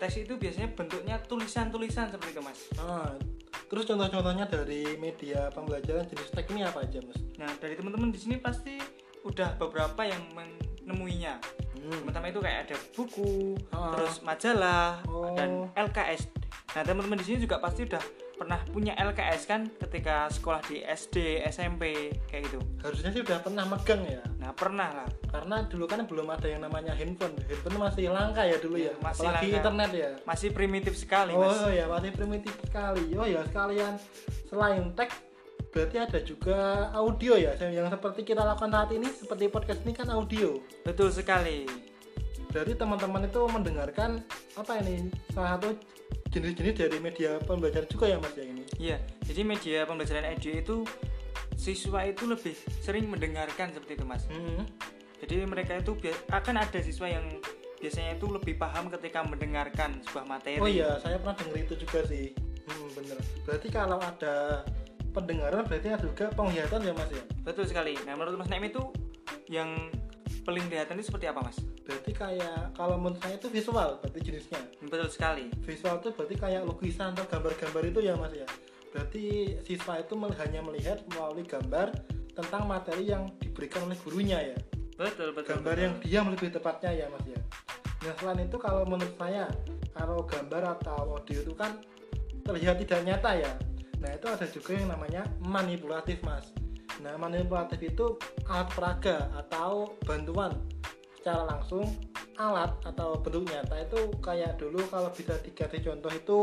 Teks 0.02 0.18
itu 0.18 0.34
biasanya 0.34 0.74
bentuknya 0.74 1.22
tulisan-tulisan 1.30 2.10
seperti 2.10 2.34
itu 2.34 2.42
mas 2.42 2.66
ah, 2.82 3.14
Terus 3.70 3.86
contoh-contohnya 3.86 4.50
dari 4.50 4.98
media 4.98 5.46
pembelajaran 5.54 6.10
jenis 6.10 6.34
teks 6.34 6.50
ini 6.50 6.66
apa 6.66 6.82
aja 6.90 7.06
mas? 7.06 7.22
Nah 7.38 7.54
dari 7.62 7.78
teman-teman 7.78 8.10
di 8.10 8.18
sini 8.18 8.42
pasti 8.42 9.05
udah 9.26 9.58
beberapa 9.58 10.02
yang 10.06 10.22
menemuinya 10.38 11.42
hmm. 11.82 12.06
pertama 12.06 12.30
itu 12.30 12.40
kayak 12.42 12.60
ada 12.70 12.76
buku 12.94 13.58
oh. 13.74 13.92
terus 13.98 14.22
majalah 14.22 15.02
oh. 15.10 15.34
dan 15.34 15.70
LKS 15.74 16.30
nah 16.78 16.84
teman-teman 16.86 17.18
di 17.18 17.26
sini 17.26 17.38
juga 17.42 17.58
pasti 17.58 17.90
udah 17.90 18.04
pernah 18.36 18.60
punya 18.68 18.94
LKS 19.00 19.48
kan 19.48 19.72
ketika 19.80 20.28
sekolah 20.28 20.60
di 20.68 20.84
SD 20.84 21.48
SMP 21.48 22.12
kayak 22.28 22.52
gitu 22.52 22.60
harusnya 22.84 23.10
sih 23.16 23.24
udah 23.24 23.40
pernah 23.40 23.64
megang 23.64 24.04
ya 24.04 24.20
nah 24.38 24.52
pernah 24.52 24.92
lah 24.92 25.10
karena 25.32 25.64
dulu 25.66 25.86
kan 25.88 26.04
belum 26.04 26.28
ada 26.28 26.48
yang 26.52 26.62
namanya 26.68 26.92
handphone 26.92 27.32
handphone 27.48 27.80
masih 27.80 28.12
langka 28.12 28.44
ya 28.44 28.60
dulu 28.60 28.76
ya, 28.76 28.92
ya 28.92 28.94
masih 29.00 29.24
apalagi 29.24 29.48
langka. 29.48 29.58
internet 29.64 29.92
ya 29.96 30.10
masih 30.28 30.50
primitif 30.52 30.94
sekali 31.00 31.32
oh 31.32 31.48
mas. 31.48 31.64
ya 31.72 31.86
masih 31.88 32.12
primitif 32.12 32.54
sekali 32.60 33.06
oh 33.16 33.26
ya 33.26 33.42
sekalian 33.48 33.94
selain 34.52 34.84
teks 35.00 35.16
berarti 35.76 35.98
ada 36.00 36.20
juga 36.24 36.88
audio 36.96 37.36
ya 37.36 37.52
yang 37.68 37.92
seperti 37.92 38.24
kita 38.24 38.48
lakukan 38.48 38.72
saat 38.72 38.96
ini 38.96 39.12
seperti 39.12 39.52
podcast 39.52 39.84
ini 39.84 39.92
kan 39.92 40.08
audio 40.08 40.64
betul 40.88 41.12
sekali 41.12 41.68
berarti 42.56 42.80
teman-teman 42.80 43.28
itu 43.28 43.42
mendengarkan 43.52 44.24
apa 44.56 44.80
ini 44.80 45.12
salah 45.36 45.60
satu 45.60 45.76
jenis-jenis 46.32 46.80
dari 46.80 46.98
media 47.04 47.44
pembelajaran 47.44 47.92
juga 47.92 48.08
ya 48.08 48.18
mas 48.24 48.32
ya 48.40 48.46
ini 48.48 48.64
iya 48.80 48.98
jadi 49.28 49.44
media 49.44 49.84
pembelajaran 49.84 50.24
audio 50.32 50.52
itu 50.56 50.78
siswa 51.60 52.08
itu 52.08 52.24
lebih 52.24 52.56
sering 52.80 53.12
mendengarkan 53.12 53.76
seperti 53.76 54.00
itu 54.00 54.06
mas 54.08 54.24
hmm. 54.32 54.64
jadi 55.28 55.44
mereka 55.44 55.76
itu 55.76 55.92
akan 56.32 56.56
ada 56.64 56.80
siswa 56.80 57.12
yang 57.12 57.28
biasanya 57.76 58.16
itu 58.16 58.26
lebih 58.32 58.56
paham 58.56 58.88
ketika 58.90 59.22
mendengarkan 59.22 60.02
sebuah 60.08 60.26
materi. 60.26 60.58
Oh 60.58 60.66
iya, 60.66 60.98
saya 61.04 61.22
pernah 61.22 61.38
dengar 61.38 61.60
itu 61.60 61.76
juga 61.78 62.02
sih. 62.08 62.34
Hmm, 62.66 62.90
bener. 62.98 63.20
Berarti 63.46 63.68
kalau 63.70 64.02
ada 64.02 64.66
pendengaran 65.16 65.64
berarti 65.64 65.88
ada 65.96 66.04
juga 66.04 66.28
penglihatan 66.36 66.84
ya 66.84 66.92
Mas 66.92 67.10
ya? 67.10 67.24
Betul 67.48 67.66
sekali. 67.72 67.96
Nah, 68.04 68.20
menurut 68.20 68.36
Mas 68.36 68.52
Naim 68.52 68.68
itu 68.68 68.84
yang 69.48 69.72
paling 70.44 70.68
kelihatan 70.68 71.00
itu 71.00 71.08
seperti 71.08 71.32
apa, 71.32 71.40
Mas? 71.40 71.58
Berarti 71.88 72.12
kayak 72.12 72.76
kalau 72.76 73.00
menurut 73.00 73.24
saya 73.24 73.40
itu 73.40 73.48
visual 73.48 74.04
berarti 74.04 74.20
jenisnya. 74.20 74.62
Betul 74.84 75.08
sekali. 75.08 75.48
Visual 75.64 76.04
itu 76.04 76.10
berarti 76.12 76.36
kayak 76.36 76.62
lukisan 76.68 77.16
atau 77.16 77.26
gambar-gambar 77.32 77.84
itu 77.88 78.00
ya 78.04 78.20
Mas 78.20 78.36
ya. 78.36 78.48
Berarti 78.92 79.56
siswa 79.64 80.04
itu 80.04 80.14
hanya 80.20 80.60
melihat 80.60 81.00
melalui 81.16 81.48
gambar 81.48 81.96
tentang 82.36 82.68
materi 82.68 83.08
yang 83.08 83.32
diberikan 83.40 83.88
oleh 83.88 83.96
gurunya 84.04 84.54
ya. 84.54 84.58
Betul, 84.96 85.36
betul. 85.36 85.60
gambar 85.60 85.76
betul. 85.76 85.84
yang 85.84 85.94
diam 86.00 86.26
lebih 86.32 86.50
tepatnya 86.56 86.92
ya 86.96 87.06
mas 87.12 87.26
ya 87.28 87.40
nah 88.06 88.14
selain 88.22 88.48
itu 88.48 88.58
kalau 88.62 88.88
menurut 88.88 89.16
saya 89.20 89.50
kalau 89.92 90.24
gambar 90.24 90.78
atau 90.80 91.20
audio 91.20 91.40
itu 91.42 91.54
kan 91.58 91.82
terlihat 92.46 92.80
tidak 92.80 93.02
nyata 93.04 93.32
ya 93.36 93.52
nah 94.06 94.14
itu 94.14 94.28
ada 94.30 94.46
juga 94.46 94.78
yang 94.78 94.94
namanya 94.94 95.26
manipulatif 95.42 96.22
mas. 96.22 96.54
Nah 97.02 97.18
manipulatif 97.18 97.82
itu 97.82 98.22
alat 98.46 98.70
peraga 98.70 99.34
atau 99.34 99.98
bantuan 100.06 100.54
secara 101.18 101.50
langsung 101.50 101.90
alat 102.38 102.70
atau 102.86 103.18
bentuk 103.18 103.50
nyata 103.50 103.82
itu 103.82 104.14
kayak 104.22 104.62
dulu 104.62 104.78
kalau 104.94 105.10
bisa 105.10 105.42
dikasih 105.42 105.82
contoh 105.82 106.14
itu 106.14 106.40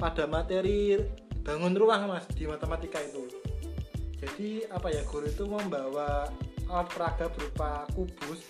pada 0.00 0.24
materi 0.24 0.96
bangun 1.44 1.76
ruang 1.76 2.08
mas 2.08 2.24
di 2.32 2.48
matematika 2.48 2.96
itu. 3.04 3.28
Jadi 4.16 4.64
apa 4.72 4.88
ya 4.88 5.04
guru 5.04 5.28
itu 5.28 5.44
membawa 5.44 6.32
alat 6.72 6.88
peraga 6.88 7.28
berupa 7.28 7.84
kubus 7.92 8.40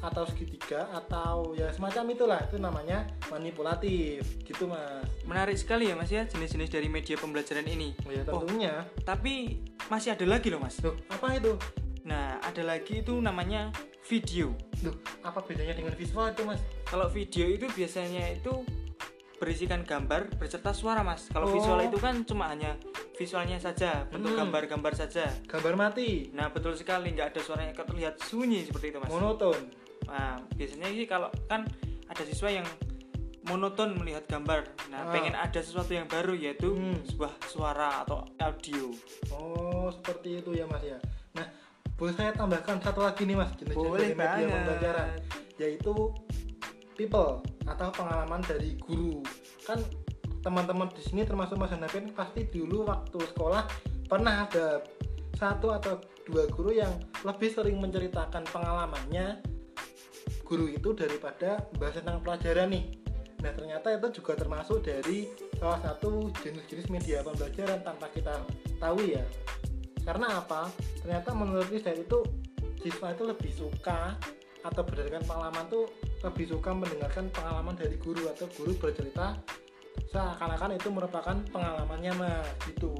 atau 0.00 0.24
segitiga 0.24 0.88
atau 0.90 1.52
ya 1.52 1.70
semacam 1.70 2.04
itulah 2.10 2.40
itu 2.42 2.56
namanya 2.56 3.04
manipulatif 3.28 4.20
gitu 4.40 4.64
mas 4.64 5.04
Menarik 5.24 5.56
sekali 5.56 5.88
ya, 5.88 5.96
Mas 5.96 6.08
ya, 6.08 6.22
jenis-jenis 6.22 6.68
dari 6.68 6.86
media 6.86 7.16
pembelajaran 7.16 7.64
ini. 7.64 7.96
oh, 7.98 8.10
ya 8.10 8.22
Oh. 8.26 8.44
tentunya 8.44 8.84
Tapi 9.02 9.56
masih 9.86 10.12
ada 10.12 10.26
lagi 10.26 10.48
loh, 10.48 10.60
Mas. 10.60 10.76
Loh, 10.80 10.92
apa 11.08 11.34
itu 11.34 11.56
Nah, 12.04 12.36
ada 12.38 12.60
lagi 12.60 13.00
itu 13.00 13.16
namanya 13.16 13.72
video. 14.04 14.52
Loh, 14.84 14.92
apa 15.22 15.40
bedanya 15.40 15.72
dengan 15.72 15.96
visual 15.96 16.28
itu 16.28 16.44
mas 16.44 16.60
Kalau 16.84 17.08
video 17.08 17.48
itu 17.48 17.64
biasanya 17.66 18.28
itu 18.30 18.60
berisikan 19.34 19.82
gambar 19.82 20.36
berserta 20.36 20.70
suara, 20.70 21.00
Mas. 21.00 21.26
Kalau 21.26 21.48
Oh. 21.48 21.52
visual 21.52 21.80
itu 21.82 21.96
kan 21.96 22.20
cuma 22.22 22.48
hanya 22.48 22.76
visualnya 23.14 23.56
saja, 23.56 24.04
bentuk 24.06 24.32
Hmm. 24.32 24.46
gambar-gambar 24.46 24.92
saja. 24.94 25.24
gambar 25.44 25.74
mati 25.74 26.28
Nah, 26.30 26.48
betul 26.48 26.72
sekali, 26.74 27.10
nggak 27.10 27.32
ada 27.32 27.40
suaranya 27.40 27.72
terlihat 27.74 28.20
sunyi 28.20 28.62
seperti 28.62 28.92
itu, 28.92 28.98
Mas. 29.00 29.08
monoton 29.08 29.56
Nah, 30.06 30.36
biasanya 30.54 30.88
sih 30.88 31.04
kalau 31.04 31.28
kan 31.46 31.64
ada 32.06 32.22
siswa 32.22 32.50
yang 32.52 32.66
monoton 33.44 33.92
melihat 33.94 34.24
gambar. 34.24 34.64
Nah, 34.88 35.04
Ah. 35.04 35.12
pengen 35.12 35.36
ada 35.36 35.60
sesuatu 35.60 35.92
yang 35.92 36.08
baru 36.08 36.32
yaitu 36.32 36.72
Hmm. 36.72 36.96
sebuah 37.04 37.32
suara 37.44 38.00
atau 38.00 38.24
audio. 38.40 38.88
oh 39.32 39.92
seperti 39.92 40.40
itu 40.40 40.56
ya 40.56 40.64
mas 40.64 40.80
ya 40.80 40.96
nah 41.34 41.44
boleh 41.94 42.16
saya 42.16 42.32
tambahkan 42.32 42.80
satu 42.80 43.04
lagi 43.04 43.28
nih 43.28 43.36
mas 43.36 43.52
jenis-jenis 43.54 43.76
Boleh 43.76 44.16
media 44.16 44.48
pembelajaran 44.48 45.08
yaitu 45.60 45.92
people 46.94 47.44
atau 47.66 47.88
pengalaman 47.90 48.40
dari 48.42 48.80
guru 48.80 49.20
kan 49.62 49.76
teman-teman 50.40 50.88
di 50.92 51.00
sini 51.00 51.24
termasuk 51.24 51.56
Mas 51.56 51.72
Hanafin 51.72 52.12
pasti 52.12 52.44
dulu 52.46 52.84
waktu 52.84 53.18
sekolah 53.28 53.64
pernah 54.06 54.44
ada 54.44 54.80
satu 55.34 55.72
atau 55.72 56.00
dua 56.24 56.48
guru 56.48 56.72
yang 56.72 56.92
lebih 57.24 57.50
sering 57.50 57.76
menceritakan 57.76 58.44
pengalamannya 58.48 59.40
guru 60.44 60.68
itu 60.68 60.92
daripada 60.92 61.64
bahas 61.80 61.96
tentang 61.96 62.20
pelajaran 62.20 62.70
nih. 62.70 62.84
Nah 63.40 63.52
ternyata 63.52 63.92
itu 63.92 64.20
juga 64.22 64.36
termasuk 64.36 64.84
dari 64.84 65.28
salah 65.60 65.80
satu 65.80 66.32
jenis-jenis 66.40 66.88
media 66.92 67.24
pembelajaran 67.24 67.80
tanpa 67.84 68.06
kita 68.12 68.40
tahu 68.80 69.00
ya. 69.04 69.24
Karena 70.04 70.40
apa? 70.40 70.68
Ternyata 71.00 71.32
menurut 71.32 71.68
riset 71.72 71.96
itu 71.96 72.24
siswa 72.80 73.16
itu 73.16 73.24
lebih 73.24 73.52
suka 73.52 74.16
atau 74.64 74.80
berdasarkan 74.80 75.24
pengalaman 75.28 75.64
tuh 75.68 75.84
lebih 76.24 76.48
suka 76.48 76.72
mendengarkan 76.72 77.28
pengalaman 77.32 77.76
dari 77.76 77.96
guru 78.00 78.28
atau 78.32 78.48
guru 78.56 78.72
bercerita 78.80 79.36
seakan-akan 80.08 80.76
itu 80.76 80.88
merupakan 80.88 81.36
pengalamannya 81.52 82.12
mas. 82.16 82.48
Gitu. 82.68 82.92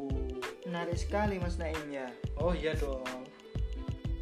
Menarik 0.65 0.97
sekali 0.97 1.37
Mas 1.37 1.61
Naim 1.61 1.77
ya. 1.93 2.09
oh 2.41 2.57
iya 2.57 2.73
dong. 2.77 3.05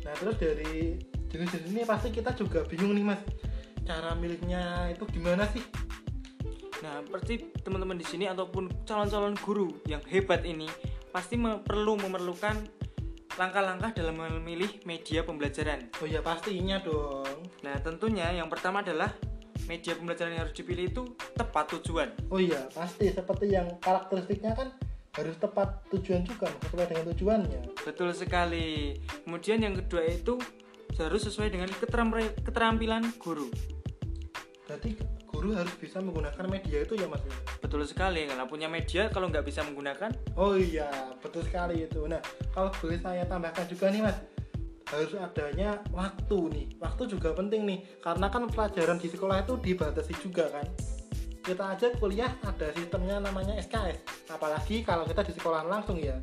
Nah 0.02 0.14
terus 0.18 0.36
dari 0.38 0.98
jenis-jenis 1.32 1.70
ini 1.70 1.82
pasti 1.82 2.08
kita 2.08 2.30
juga 2.32 2.62
bingung 2.64 2.92
nih 2.92 3.04
mas 3.04 3.20
cara 3.82 4.14
miliknya 4.14 4.62
itu 4.88 5.02
gimana 5.08 5.48
sih 5.50 5.64
Nah, 6.82 6.98
pasti 7.06 7.38
teman-teman 7.62 7.94
di 7.94 8.02
sini 8.02 8.26
ataupun 8.26 8.66
calon-calon 8.82 9.38
guru 9.38 9.70
yang 9.86 10.02
hebat 10.10 10.42
ini 10.42 10.66
pasti 11.14 11.38
me- 11.38 11.62
perlu 11.62 11.94
memerlukan 11.94 12.58
langkah-langkah 13.38 13.94
dalam 13.94 14.18
memilih 14.18 14.82
media 14.82 15.22
pembelajaran. 15.22 15.86
oh 16.02 16.06
iya 16.06 16.18
pastinya 16.18 16.82
dong 16.82 17.46
Nah, 17.62 17.78
tentunya 17.78 18.34
yang 18.34 18.50
pertama 18.50 18.82
adalah 18.82 19.14
media 19.70 19.94
pembelajaran 19.94 20.34
yang 20.34 20.42
harus 20.42 20.58
dipilih 20.58 20.90
itu 20.90 21.02
tepat 21.38 21.70
tujuan. 21.78 22.10
oh 22.28 22.42
iya 22.42 22.66
pasti 22.74 23.14
seperti 23.14 23.54
yang 23.54 23.70
karakteristiknya 23.78 24.50
kan 24.50 24.74
harus 25.14 25.38
tepat 25.38 25.86
tujuan 25.86 26.26
juga 26.26 26.50
sesuai 26.66 26.86
dengan 26.90 27.04
tujuannya 27.14 27.60
Betul 27.86 28.10
sekali. 28.10 28.98
Kemudian 29.22 29.62
yang 29.62 29.78
kedua 29.78 30.02
itu 30.02 30.34
harus 31.00 31.24
sesuai 31.28 31.48
dengan 31.52 31.68
keteram- 31.72 32.34
keterampilan 32.42 33.12
guru. 33.16 33.48
berarti 34.62 34.96
guru 35.28 35.52
harus 35.52 35.74
bisa 35.76 36.00
menggunakan 36.00 36.48
media 36.48 36.86
itu 36.86 36.96
ya 36.96 37.04
mas 37.04 37.20
Betul 37.60 37.88
sekali. 37.88 38.28
Karena 38.28 38.44
punya 38.44 38.68
media 38.68 39.08
kalau 39.08 39.32
nggak 39.32 39.48
bisa 39.48 39.64
menggunakan, 39.64 40.12
Oh 40.36 40.52
iya, 40.52 40.92
betul 41.24 41.40
sekali 41.40 41.88
itu. 41.88 42.04
Nah, 42.04 42.20
kalau 42.52 42.68
boleh 42.68 43.00
saya 43.00 43.24
tambahkan 43.24 43.64
juga 43.64 43.88
nih 43.88 44.04
mas, 44.04 44.20
harus 44.92 45.16
adanya 45.16 45.80
waktu 45.88 46.38
nih. 46.52 46.66
Waktu 46.76 47.08
juga 47.08 47.32
penting 47.32 47.64
nih, 47.64 47.80
karena 48.04 48.28
kan 48.28 48.44
pelajaran 48.44 49.00
di 49.00 49.08
sekolah 49.08 49.40
itu 49.40 49.56
dibatasi 49.56 50.12
juga 50.20 50.52
kan. 50.52 50.68
Kita 51.40 51.72
aja 51.72 51.88
kuliah 51.96 52.28
ada 52.44 52.68
sistemnya 52.76 53.24
namanya 53.24 53.56
SKS, 53.56 54.28
apalagi 54.28 54.84
kalau 54.84 55.08
kita 55.08 55.24
di 55.24 55.32
sekolah 55.32 55.64
langsung 55.64 55.96
ya. 55.96 56.20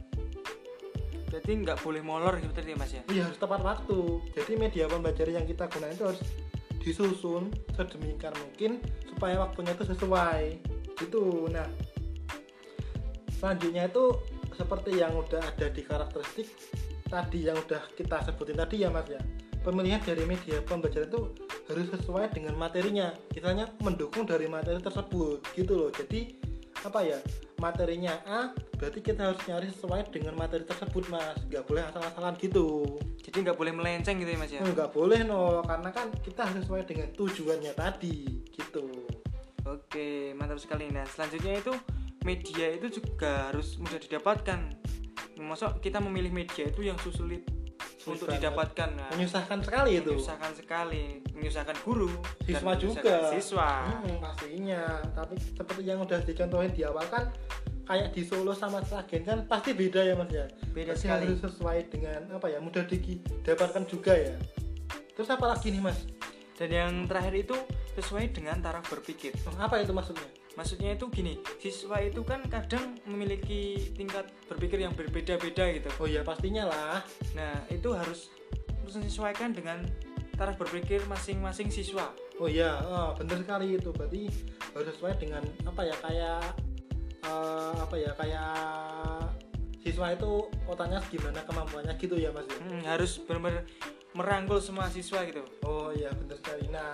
Berarti 1.29 1.51
nggak 1.61 1.77
boleh 1.85 2.01
molor 2.01 2.41
gitu 2.41 2.51
ya 2.57 2.75
mas 2.75 2.91
ya. 2.91 3.01
Iya 3.07 3.29
harus 3.29 3.37
tepat 3.37 3.61
waktu. 3.61 3.97
Jadi 4.33 4.51
media 4.57 4.89
pembelajaran 4.89 5.37
yang 5.37 5.47
kita 5.47 5.69
gunakan 5.69 5.93
itu 5.93 6.05
harus 6.09 6.21
disusun 6.81 7.53
sedemikian 7.77 8.33
mungkin 8.33 8.71
supaya 9.05 9.37
waktunya 9.45 9.77
itu 9.77 9.85
sesuai. 9.85 10.41
Gitu. 10.97 11.47
Nah, 11.53 11.69
selanjutnya 13.37 13.87
itu 13.87 14.03
seperti 14.57 14.99
yang 14.99 15.15
udah 15.15 15.39
ada 15.39 15.67
di 15.71 15.81
karakteristik 15.85 16.51
tadi 17.07 17.47
yang 17.47 17.55
udah 17.55 17.79
kita 17.95 18.19
sebutin 18.27 18.59
tadi 18.59 18.83
ya 18.83 18.89
Mas 18.91 19.07
ya. 19.07 19.21
Pemilihan 19.59 19.99
dari 20.03 20.23
media 20.23 20.63
pembelajaran 20.63 21.11
itu 21.11 21.21
harus 21.69 21.87
sesuai 21.93 22.31
dengan 22.33 22.55
materinya. 22.55 23.11
Misalnya 23.35 23.69
mendukung 23.83 24.25
dari 24.25 24.49
materi 24.49 24.81
tersebut 24.81 25.43
gitu 25.53 25.73
loh. 25.75 25.91
Jadi 25.91 26.35
apa 26.79 27.03
ya 27.03 27.19
materinya 27.59 28.15
A 28.25 28.55
berarti 28.79 28.99
kita 29.03 29.31
harus 29.31 29.41
nyari 29.45 29.67
sesuai 29.69 30.09
dengan 30.09 30.33
materi 30.39 30.63
tersebut 30.63 31.11
mas 31.11 31.37
nggak 31.45 31.67
boleh 31.67 31.83
asal-asalan 31.91 32.35
gitu 32.39 32.97
Jadi 33.19 33.45
nggak 33.45 33.59
boleh 33.59 33.73
melenceng 33.75 34.17
gitu 34.23 34.31
ya 34.33 34.39
mas 34.39 34.49
ya. 34.49 34.63
nggak 34.63 34.89
boleh 34.89 35.21
no 35.27 35.61
karena 35.61 35.89
kan 35.93 36.07
kita 36.23 36.47
harus 36.47 36.65
sesuai 36.65 36.87
dengan 36.87 37.11
tujuannya 37.13 37.73
tadi 37.75 38.47
gitu 38.55 38.87
Oke, 39.67 40.33
mantap 40.33 40.57
sekali. 40.57 40.89
Nah, 40.89 41.05
selanjutnya 41.05 41.59
itu 41.59 41.73
media 42.25 42.73
itu 42.73 42.87
juga 42.89 43.51
harus 43.51 43.77
mudah 43.77 43.99
didapatkan. 44.01 44.59
Masuk 45.39 45.77
kita 45.83 46.01
memilih 46.01 46.33
media 46.33 46.67
itu 46.67 46.83
yang 46.83 46.97
sulit, 46.99 47.45
Sulit 47.99 48.23
untuk 48.23 48.31
didapatkan. 48.31 48.89
Nah, 48.95 49.11
menyusahkan 49.11 49.59
sekali 49.59 49.99
itu. 49.99 50.15
Menyusahkan 50.15 50.51
sekali, 50.55 51.19
menyusahkan 51.35 51.77
guru, 51.83 52.07
dan 52.47 52.63
siswa 52.63 52.71
menyusahkan 52.71 52.79
juga. 52.79 53.15
Siswa. 53.35 53.69
Hmm, 53.83 54.17
pastinya. 54.23 54.83
Tapi 55.11 55.35
seperti 55.35 55.81
yang 55.83 55.99
udah 55.99 56.19
dicontohin 56.23 56.71
di 56.71 56.87
awal 56.87 57.03
kan 57.11 57.27
kayak 57.89 58.13
di 58.15 58.21
Solo 58.21 58.53
sama 58.55 58.79
Sragen 58.85 59.25
kan 59.25 59.43
pasti 59.49 59.75
beda 59.75 59.99
ya 60.05 60.13
mas 60.15 60.31
ya? 60.31 60.45
Beda 60.71 60.93
Berarti 60.93 61.03
sekali. 61.03 61.25
harus 61.27 61.39
sesuai 61.41 61.77
dengan 61.89 62.21
apa 62.37 62.47
ya 62.47 62.61
mudah 62.63 62.83
didapatkan 62.87 63.83
juga 63.89 64.13
ya? 64.15 64.35
Terus 65.17 65.29
apa 65.33 65.45
lagi 65.51 65.67
nih 65.73 65.81
mas? 65.83 65.99
Dan 66.55 66.69
yang 66.71 66.93
terakhir 67.09 67.35
itu 67.35 67.55
sesuai 67.97 68.35
dengan 68.35 68.59
taraf 68.61 68.85
berpikir. 68.89 69.33
Oh, 69.49 69.55
apa 69.57 69.81
itu 69.81 69.93
maksudnya 69.95 70.27
Maksudnya 70.57 70.91
itu 70.91 71.07
gini, 71.07 71.39
siswa 71.61 72.03
itu 72.03 72.19
kan 72.27 72.43
kadang 72.51 72.99
memiliki 73.07 73.79
tingkat 73.95 74.27
berpikir 74.51 74.83
yang 74.83 74.91
berbeda-beda 74.91 75.71
gitu. 75.71 75.87
oh 76.01 76.03
ya 76.03 76.19
pastinya 76.19 76.67
lah 76.67 76.99
Nah, 77.31 77.63
itu 77.71 77.95
harus 77.95 78.27
menyesuaikan 78.83 79.55
dengan 79.55 79.87
taraf 80.35 80.59
berpikir 80.59 80.99
masing-masing 81.07 81.71
siswa. 81.71 82.11
Oh 82.43 82.51
iya, 82.51 82.75
oh, 82.83 83.15
bener 83.15 83.39
sekali 83.39 83.79
itu. 83.79 83.95
Berarti 83.95 84.27
harus 84.75 84.87
sesuai 84.95 85.15
dengan 85.15 85.43
apa 85.63 85.81
ya 85.87 85.95
kayak 86.03 86.43
eh, 87.23 87.75
apa 87.79 87.95
ya 87.95 88.11
kayak 88.19 88.51
siswa 89.79 90.11
itu 90.11 90.47
otaknya 90.67 90.99
gimana 91.07 91.39
kemampuannya 91.47 91.93
gitu 91.95 92.19
ya 92.19 92.35
mas 92.35 92.47
ya. 92.51 92.59
Hmm, 92.59 92.83
harus 92.83 93.19
benar-benar 93.23 93.63
merangkul 94.11 94.59
semua 94.59 94.91
siswa 94.91 95.23
gitu. 95.23 95.43
Oh 95.63 95.91
iya 95.95 96.11
bener 96.11 96.35
sekali. 96.35 96.67
Nah 96.67 96.91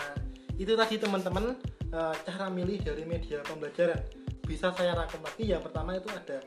itu 0.55 0.73
tadi 0.73 0.95
teman-teman 0.95 1.55
eh, 1.91 2.15
cara 2.23 2.47
milih 2.47 2.79
dari 2.83 3.03
media 3.03 3.43
pembelajaran. 3.43 3.99
Bisa 4.45 4.71
saya 4.71 4.93
rangkum 4.93 5.25
lagi 5.25 5.49
yang 5.49 5.59
pertama 5.59 5.97
itu 5.97 6.07
ada 6.13 6.39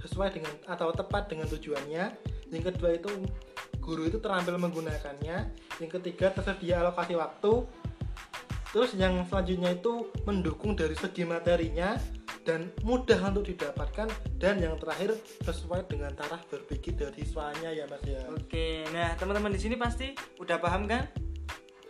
sesuai 0.00 0.32
dengan 0.32 0.52
atau 0.64 0.88
tepat 0.94 1.28
dengan 1.28 1.46
tujuannya. 1.50 2.04
Yang 2.50 2.64
kedua 2.74 2.90
itu 2.96 3.10
guru 3.82 4.08
itu 4.08 4.18
terampil 4.22 4.56
menggunakannya. 4.56 5.50
Yang 5.82 5.90
ketiga 6.00 6.32
tersedia 6.32 6.80
alokasi 6.80 7.14
waktu. 7.18 7.66
Terus 8.70 8.94
yang 8.94 9.26
selanjutnya 9.26 9.74
itu 9.74 10.14
mendukung 10.22 10.78
dari 10.78 10.94
segi 10.94 11.26
materinya 11.26 11.98
dan 12.46 12.70
mudah 12.86 13.18
untuk 13.34 13.50
didapatkan. 13.50 14.08
Dan 14.38 14.62
yang 14.62 14.78
terakhir 14.78 15.18
sesuai 15.42 15.90
dengan 15.90 16.14
taraf 16.14 16.46
berpikir 16.48 16.94
dari 16.94 17.26
siswanya 17.26 17.74
ya 17.74 17.84
mas 17.90 18.02
ya. 18.06 18.22
Oke, 18.30 18.86
nah 18.94 19.12
teman-teman 19.18 19.52
di 19.52 19.60
sini 19.60 19.74
pasti 19.74 20.14
udah 20.38 20.56
paham 20.62 20.86
kan? 20.86 21.10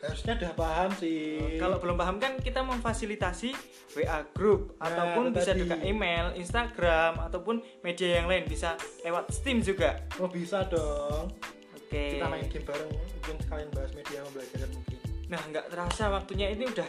Harusnya 0.02 0.32
udah 0.34 0.52
paham 0.54 0.90
sih 0.94 1.56
Kalau 1.56 1.76
belum 1.76 1.94
paham 1.94 2.16
kan 2.16 2.32
kita 2.36 2.60
memfasilitasi 2.60 3.52
WA 3.94 4.24
group 4.30 4.72
Nah, 4.74 4.88
ataupun 4.88 5.24
bisa 5.30 5.50
tadi. 5.50 5.60
juga 5.60 5.76
email, 5.78 6.32
Instagram 6.34 7.20
ataupun 7.20 7.54
media 7.80 8.18
yang 8.18 8.26
lain 8.26 8.44
bisa 8.44 8.74
lewat 9.00 9.28
Steam 9.30 9.60
juga. 9.60 10.00
oh 10.16 10.26
bisa 10.26 10.64
dong 10.64 11.28
Oke. 11.74 12.16
kita 12.16 12.26
main 12.26 12.46
game 12.46 12.64
bareng 12.64 12.88
mungkin 12.88 13.36
sekalian 13.38 13.68
bahas 13.70 13.92
media 13.92 14.18
pembelajaran 14.22 14.70
mungkin 14.70 14.96
Nah, 15.26 15.40
nggak 15.44 15.66
terasa 15.68 16.04
waktunya 16.08 16.50
ini 16.50 16.66
udah 16.66 16.88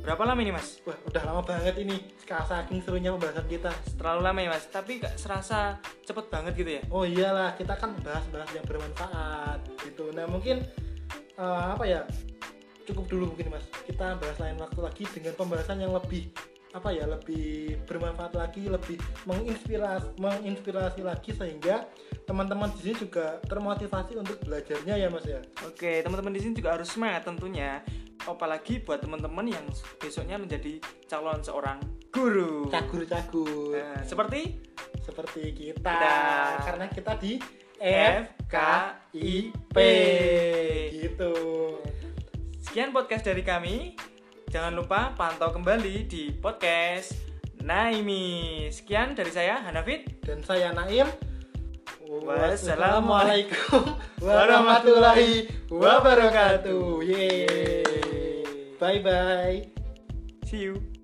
berapa 0.00 0.22
lama 0.22 0.40
ini, 0.40 0.48
Mas? 0.50 0.78
wah 0.80 0.96
udah 1.02 1.22
lama 1.22 1.42
banget 1.42 1.74
ini 1.76 1.96
saking 2.24 2.80
serunya 2.80 3.10
pembahasan 3.10 3.44
kita 3.44 3.68
Terlalu 3.94 4.20
lama 4.22 4.38
ya, 4.38 4.48
Mas. 4.48 4.64
Tapi 4.66 4.96
nggak 4.96 5.14
serasa 5.14 5.76
cepet 6.02 6.26
banget 6.28 6.52
gitu 6.54 6.70
ya. 6.76 6.82
oh 6.88 7.02
iyalah 7.02 7.52
kita 7.52 7.72
kan 7.74 7.92
bahas-bahas 7.98 8.48
yang 8.50 8.64
bermanfaat 8.64 9.58
gitu 9.80 10.10
nah 10.10 10.24
mungkin 10.24 10.62
eh, 11.40 11.64
apa 11.72 11.84
ya 11.88 12.00
cukup 12.84 13.04
dulu 13.08 13.24
mungkin 13.32 13.54
mas 13.54 13.64
kita 13.86 14.18
bahas 14.18 14.36
lain 14.36 14.58
waktu 14.58 14.80
lagi 14.82 15.04
dengan 15.08 15.32
pembahasan 15.38 15.78
yang 15.80 15.94
lebih 15.94 16.28
apa 16.70 16.94
ya 16.94 17.02
lebih 17.02 17.82
bermanfaat 17.82 18.38
lagi 18.38 18.70
lebih 18.70 18.94
menginspirasi 19.26 20.14
menginspirasi 20.22 21.02
lagi 21.02 21.34
sehingga 21.34 21.82
teman-teman 22.30 22.70
di 22.78 22.86
sini 22.86 22.94
juga 23.10 23.42
termotivasi 23.42 24.14
untuk 24.14 24.38
belajarnya 24.46 24.94
ya 24.94 25.10
mas 25.10 25.26
ya 25.26 25.42
Oke, 25.66 25.98
teman-teman 25.98 26.30
di 26.30 26.40
sini 26.46 26.54
juga 26.54 26.78
harus 26.78 26.86
semangat 26.86 27.26
tentunya. 27.26 27.82
Apalagi 28.22 28.84
buat 28.84 29.00
teman-teman 29.02 29.50
yang 29.50 29.64
besoknya 29.98 30.38
menjadi 30.38 30.78
calon 31.10 31.42
seorang 31.42 31.80
guru. 32.14 32.70
cagur 32.70 33.02
cagur 33.02 33.74
Nah, 33.74 34.06
seperti 34.06 34.60
seperti 35.02 35.42
kita 35.50 35.80
Kita. 35.82 36.14
karena 36.70 36.86
kita 36.86 37.12
di 37.18 37.32
FKIP. 37.80 39.76
gitu 40.92 41.32
Sekian 42.60 42.92
podcast 42.92 43.24
dari 43.24 43.40
kami. 43.40 43.96
Jangan 44.52 44.76
lupa 44.76 45.16
pantau 45.16 45.48
kembali 45.50 46.04
di 46.04 46.28
podcast 46.36 47.16
Naimi. 47.64 48.68
Sekian 48.68 49.16
dari 49.16 49.32
saya 49.32 49.64
Hanafid. 49.64 50.20
dan 50.20 50.44
saya 50.44 50.76
Naim 50.76 51.08
Wassalamualaikum 52.10 53.96
warahmatullahi 54.26 55.46
wabarakatuh 55.70 57.02
yeay 57.06 58.34
bye 58.82 58.98
bye 58.98 59.70
See 60.50 60.66
you. 60.66 60.99